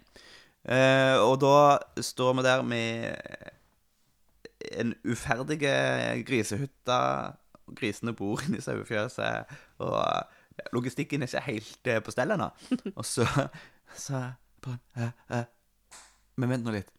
[0.64, 1.56] Eh, og da
[2.00, 3.16] står vi der med
[4.72, 5.58] en uferdig
[6.24, 7.00] grisehytte.
[7.74, 12.50] Grisene bor inni sauefjøset, og logistikken er ikke helt eh, på stell ennå.
[12.98, 13.24] Og så
[13.96, 14.20] så
[14.64, 16.00] bare, eh, eh.
[16.40, 16.90] Men vent nå litt.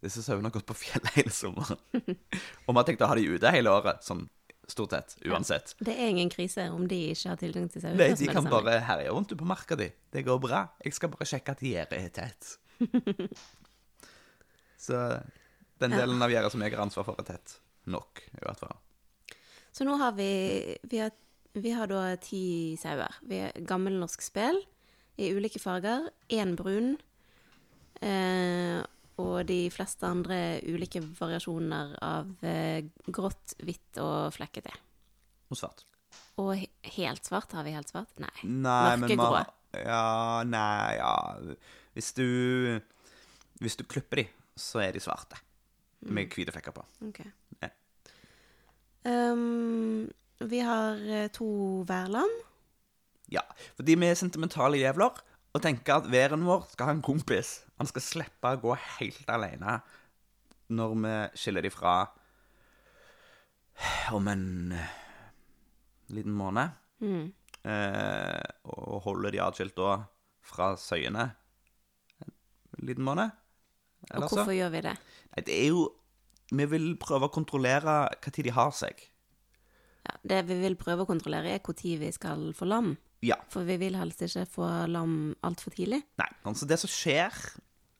[0.00, 1.80] Disse sauene har gått på fjellet hele sommeren.
[2.64, 4.28] og vi har tenkt å ha de ute hele året, sånn
[4.70, 5.74] stort sett, uansett.
[5.82, 9.10] Det er ingen krise om de ikke har tilgang til Nei, de kan bare herje
[9.10, 9.90] rundt på marka di.
[10.12, 10.62] Det går bra.
[10.84, 12.52] Jeg skal bare sjekke at gjerdet er tett.
[14.86, 15.00] Så
[15.82, 17.58] den delen av gjerdet som jeg har ansvar for, er tett
[17.90, 18.78] nok, i hvert fall.
[19.74, 20.30] Så nå har vi
[20.90, 21.12] Vi har,
[21.52, 23.20] vi har da ti sauer.
[23.26, 24.62] Vi har gammelnorsk spel
[25.20, 26.08] i ulike farger.
[26.32, 26.94] Én brun.
[28.00, 28.80] Eh,
[29.20, 34.72] og de fleste andre ulike variasjoner av eh, grått, hvitt og flekkete.
[35.50, 35.84] Og svart.
[36.40, 37.52] Og he helt svart.
[37.52, 38.12] Har vi helt svart?
[38.22, 38.32] Nei.
[38.44, 39.44] Nei, Mørkegrå.
[39.78, 41.12] Ja, nei, ja
[41.94, 42.80] Hvis du
[43.62, 44.24] Hvis du klipper de,
[44.58, 45.38] så er de svarte.
[46.00, 46.82] Med hvite flekker på.
[47.06, 47.20] Ok.
[47.60, 47.68] Ja.
[49.04, 50.08] Um,
[50.40, 52.32] vi har eh, to værlam.
[53.30, 53.42] Ja,
[53.78, 55.20] fordi vi er sentimentale jævler
[55.50, 57.60] og tenker at væren vår skal ha en kompis.
[57.78, 59.80] Han skal slippe å gå helt alene
[60.70, 61.94] når vi skiller de fra
[64.14, 64.96] om en eh,
[66.14, 66.76] liten måned.
[67.02, 67.30] Mm.
[67.60, 69.96] Eh, og holder de atskilt da
[70.46, 71.30] fra søyene
[72.80, 73.30] en liten måned.
[74.14, 74.56] Og hvorfor så.
[74.56, 74.94] gjør vi det?
[75.34, 75.88] Nei, det er jo
[76.50, 79.04] Vi vil prøve å kontrollere når de har seg.
[80.02, 82.96] Ja, det vi vil prøve å kontrollere, er når vi skal få lam.
[83.26, 83.36] Ja.
[83.52, 86.00] For vi vil helst ikke få lam altfor tidlig.
[86.20, 86.28] Nei.
[86.48, 87.36] Altså det som skjer,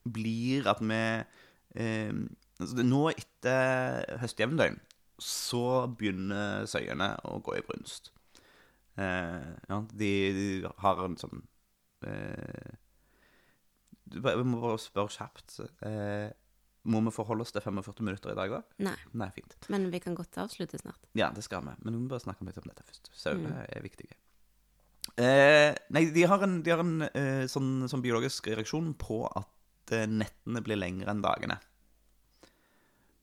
[0.08, 1.00] blir at vi
[1.76, 2.22] eh,
[2.60, 4.78] altså Nå etter høstjevndøgn
[5.20, 8.08] så begynner søyene å gå i brunst.
[8.96, 10.46] Eh, ja, de, de
[10.80, 11.42] har en sånn
[12.08, 12.72] eh,
[14.10, 15.60] du Vi må bare spørre kjapt.
[15.86, 16.32] Eh,
[16.90, 18.62] må vi forholde oss til 45 minutter i dag da?
[18.88, 19.52] Nei, Nei, fint.
[19.68, 21.04] men vi kan godt avslutte snart.
[21.18, 21.76] Ja, det skal vi.
[21.84, 23.12] Men vi må bare snakke litt om dette først.
[23.20, 24.16] Sauene er viktige.
[25.20, 29.94] Eh, nei, de har en, de har en eh, sånn, sånn biologisk reaksjon på at
[29.96, 31.58] eh, nettene blir lengre enn dagene.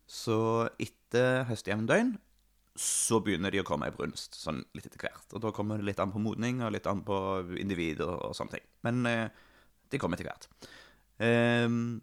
[0.07, 0.37] Så
[0.79, 2.15] etter høstjevndøgn
[2.77, 5.25] så begynner de å komme i brunst, sånn litt etter hvert.
[5.33, 7.17] Og da kommer det litt an på modning og litt an på
[7.57, 8.67] individ og, og sånne ting.
[8.85, 9.25] Men eh,
[9.89, 10.47] de kommer etter hvert.
[11.23, 11.99] Ehm,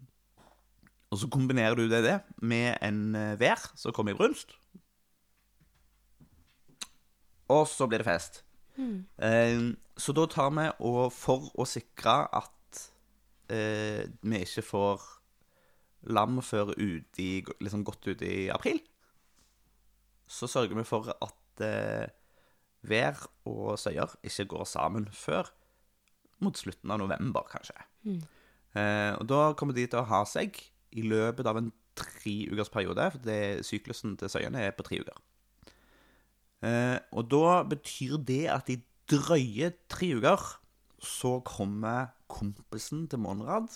[1.13, 4.57] og så kombinerer du det, det med en eh, vær som kommer i brunst.
[7.47, 8.41] Og så blir det fest.
[8.77, 12.81] Eh, så da tar vi og for å sikre at
[13.53, 15.05] eh, vi ikke får
[16.15, 17.29] lam før ut i,
[17.63, 18.81] liksom godt ut i april,
[20.27, 22.07] så sørger vi for at eh,
[22.85, 25.49] vær og søyer ikke går sammen før
[26.43, 27.77] mot slutten av november, kanskje.
[28.75, 30.57] Eh, og da kommer de til å ha seg
[30.95, 34.99] i løpet av en tre ukers periode, for det, syklusen til søyene er på tre
[35.01, 35.21] uker.
[36.63, 38.79] Eh, og da betyr det at i
[39.11, 40.45] drøye tre uker
[41.05, 43.75] så kommer kompisen til Monrad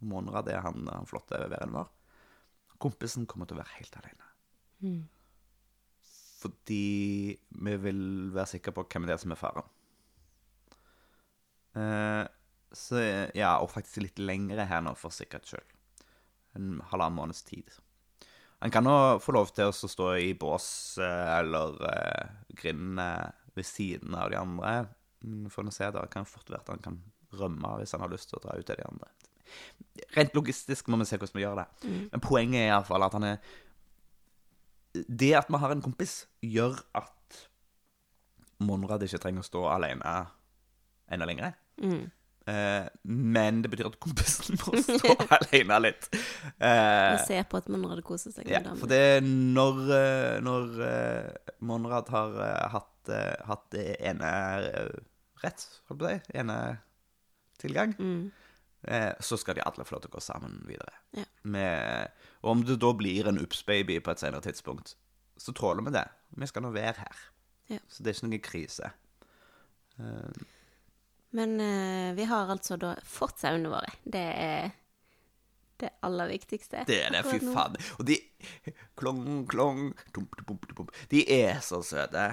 [0.00, 1.88] Monrad er han, han flotte væren vår.
[2.78, 4.28] Kompisen kommer til å være helt alene.
[6.38, 8.02] Fordi vi vil
[8.34, 9.72] være sikre på hvem det er som er faren.
[11.78, 12.24] Eh,
[12.78, 13.02] så
[13.34, 15.74] ja, og faktisk litt lengre her nå, for sikkerhets skyld.
[16.58, 17.74] En halvannen måneds tid.
[18.64, 22.98] Han kan jo få lov til å stå i bås eh, eller eh, grind
[23.54, 24.72] ved siden av de andre.
[25.22, 26.04] For Får nå se, da.
[26.10, 26.98] Kan fort være at han kan
[27.38, 29.08] rømme hvis han har lyst til å dra ut til de andre.
[30.16, 31.66] Rent logistisk må vi se hvordan vi gjør det.
[32.12, 33.38] Men poenget er iallfall at han er
[34.92, 37.40] Det at vi har en kompis, gjør at
[38.58, 40.14] Monrad ikke trenger å stå alene
[41.14, 41.54] enda lenger.
[41.78, 42.08] Eh,
[43.02, 46.08] men det betyr at kompisen må stå alene litt.
[46.56, 50.82] Eh, Og se på at Monrad koser seg ja, for det er når, eh, når
[50.86, 54.30] eh, Monrad har eh, hatt, eh, hatt ene
[54.70, 54.92] eh,
[55.44, 56.58] rett, holdt på å si, ene
[57.62, 57.92] tilgang,
[58.86, 60.94] eh, så skal de alle få lov til å gå sammen videre.
[61.18, 61.26] Ja.
[61.42, 64.94] Med, og om det da blir en Ups-baby på et senere tidspunkt,
[65.38, 66.06] så tåler vi det.
[66.38, 67.20] Vi skal nå være her.
[67.70, 67.78] Ja.
[67.90, 68.92] Så det er ikke noen krise.
[69.98, 70.46] Eh,
[71.36, 73.90] Men eh, vi har altså da fått sauene våre.
[74.04, 74.70] Det er
[75.78, 76.84] det aller viktigste.
[76.88, 77.76] Det er det, fy faen.
[78.00, 78.16] Og de
[78.98, 80.90] Klong, klong, tump, tump, tump.
[81.12, 82.24] De er så søte.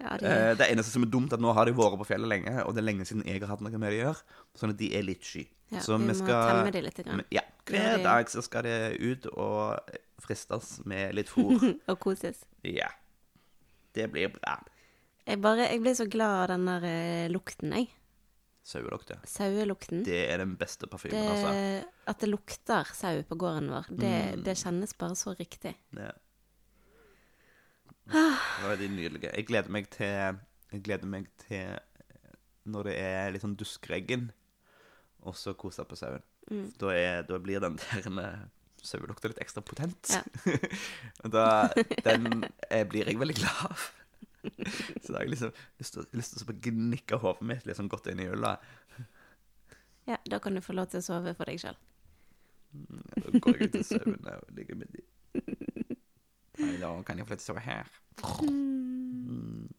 [0.00, 2.06] Ja, de, Eh, Det eneste som er dumt, er at nå har de vært på
[2.08, 4.22] fjellet lenge, og det er lenge siden jeg har hatt noe med det å gjøre.
[4.56, 5.44] Sånn at de er litt sky.
[5.70, 6.96] ja, så vi vi må temme de litt.
[7.04, 7.22] Grann.
[7.30, 7.42] Ja.
[7.66, 9.80] Hver de- dag så skal de ut og
[10.20, 11.60] fristes med litt fôr.
[11.90, 12.44] Og koses.
[12.62, 12.88] ja.
[13.94, 14.56] Det blir bra.
[15.26, 17.88] Jeg, bare, jeg blir så glad av den der eh, lukten, jeg.
[18.64, 19.18] Sauelukter.
[19.28, 20.02] Sauelukten.
[20.06, 21.88] Det er den beste parfymen, Det, altså.
[22.08, 24.42] at det lukter sau på gården vår, det, Mm.
[24.46, 25.74] det kjennes bare så riktig.
[25.92, 26.10] Ja.
[28.04, 29.30] Det var veldig nydelige.
[29.36, 30.06] Jeg gleder meg til
[30.74, 31.78] Jeg gleder meg til
[32.66, 34.30] når det er litt sånn duskregn,
[35.22, 36.22] og så kose på sauen.
[36.50, 36.70] Mm.
[36.80, 38.38] Da, er, da blir den der eh,
[38.84, 40.08] sauelukta litt ekstra potent.
[40.10, 40.22] Ja.
[41.34, 41.44] Da
[42.04, 43.84] Den eh, blir jeg veldig glad av.
[45.02, 48.10] Så da har jeg liksom lyst til, lyst til å gnikke hodet mitt sånn godt
[48.12, 48.56] inn i ulla.
[50.08, 51.78] Ja, da kan du få lov til å sove for deg sjøl.
[52.74, 55.04] Da går jeg ut til sauene og ligger med de.
[56.60, 57.90] Nei, da kan jeg få lov til å sove her.
[58.44, 59.70] Mm.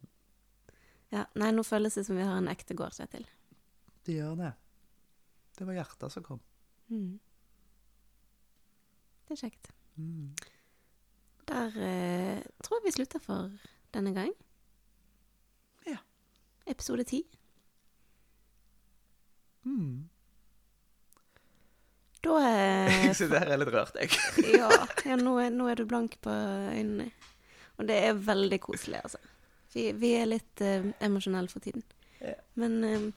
[1.14, 3.28] Ja, nei, nå føles det som vi har en ekte gård, Kjetil.
[4.06, 4.52] Det gjør det.
[5.56, 6.42] Det var hjertet som kom.
[6.92, 7.16] Mm.
[9.26, 9.72] Det er kjekt.
[9.96, 10.34] Mm.
[11.48, 13.54] Der eh, tror jeg vi slutter for
[13.96, 14.34] denne gang.
[16.66, 17.22] Episode ti.
[19.66, 20.10] Mm.
[22.26, 24.14] Da eh, Jeg det her er litt rørt, jeg.
[24.60, 24.70] Ja,
[25.06, 27.12] ja nå, er, nå er du blank på øynene.
[27.76, 29.20] Og det er veldig koselig, altså.
[29.76, 31.84] Vi, vi er litt eh, emosjonelle for tiden.
[32.22, 32.38] Ja.
[32.62, 33.10] Men eh,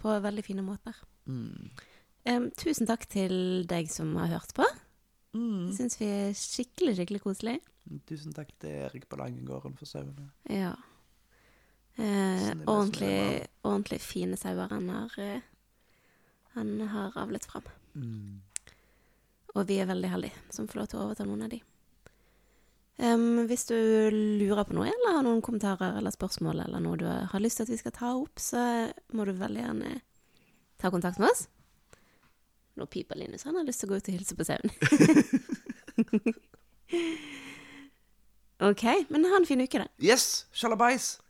[0.00, 0.96] på veldig fine måter.
[1.30, 1.70] Mm.
[2.28, 4.66] Um, tusen takk til deg som har hørt på.
[5.36, 5.70] Mm.
[5.76, 7.56] Syns vi er skikkelig, skikkelig koselig.
[8.08, 10.30] Tusen takk til Erik på Langengården for sauene.
[10.50, 10.74] Ja.
[11.96, 15.40] Eh, ordentlig, ordentlig fine sauer han har, eh,
[16.54, 17.66] han har avlet fram.
[17.94, 18.40] Mm.
[19.54, 21.60] Og vi er veldig heldige som får lov til å overta noen av de.
[23.00, 23.74] Um, hvis du
[24.12, 27.64] lurer på noe, eller har noen kommentarer eller spørsmål, eller noe du har lyst til
[27.64, 28.60] at vi skal ta opp, så
[29.16, 29.94] må du veldig gjerne
[30.80, 31.46] ta kontakt med oss.
[32.76, 34.70] Nå piper Linus, han har lyst til å gå ut og hilse på sauen.
[38.70, 39.88] ok, men ha en fin uke, da.
[39.96, 40.46] Yes!
[40.52, 41.16] Sjalabais!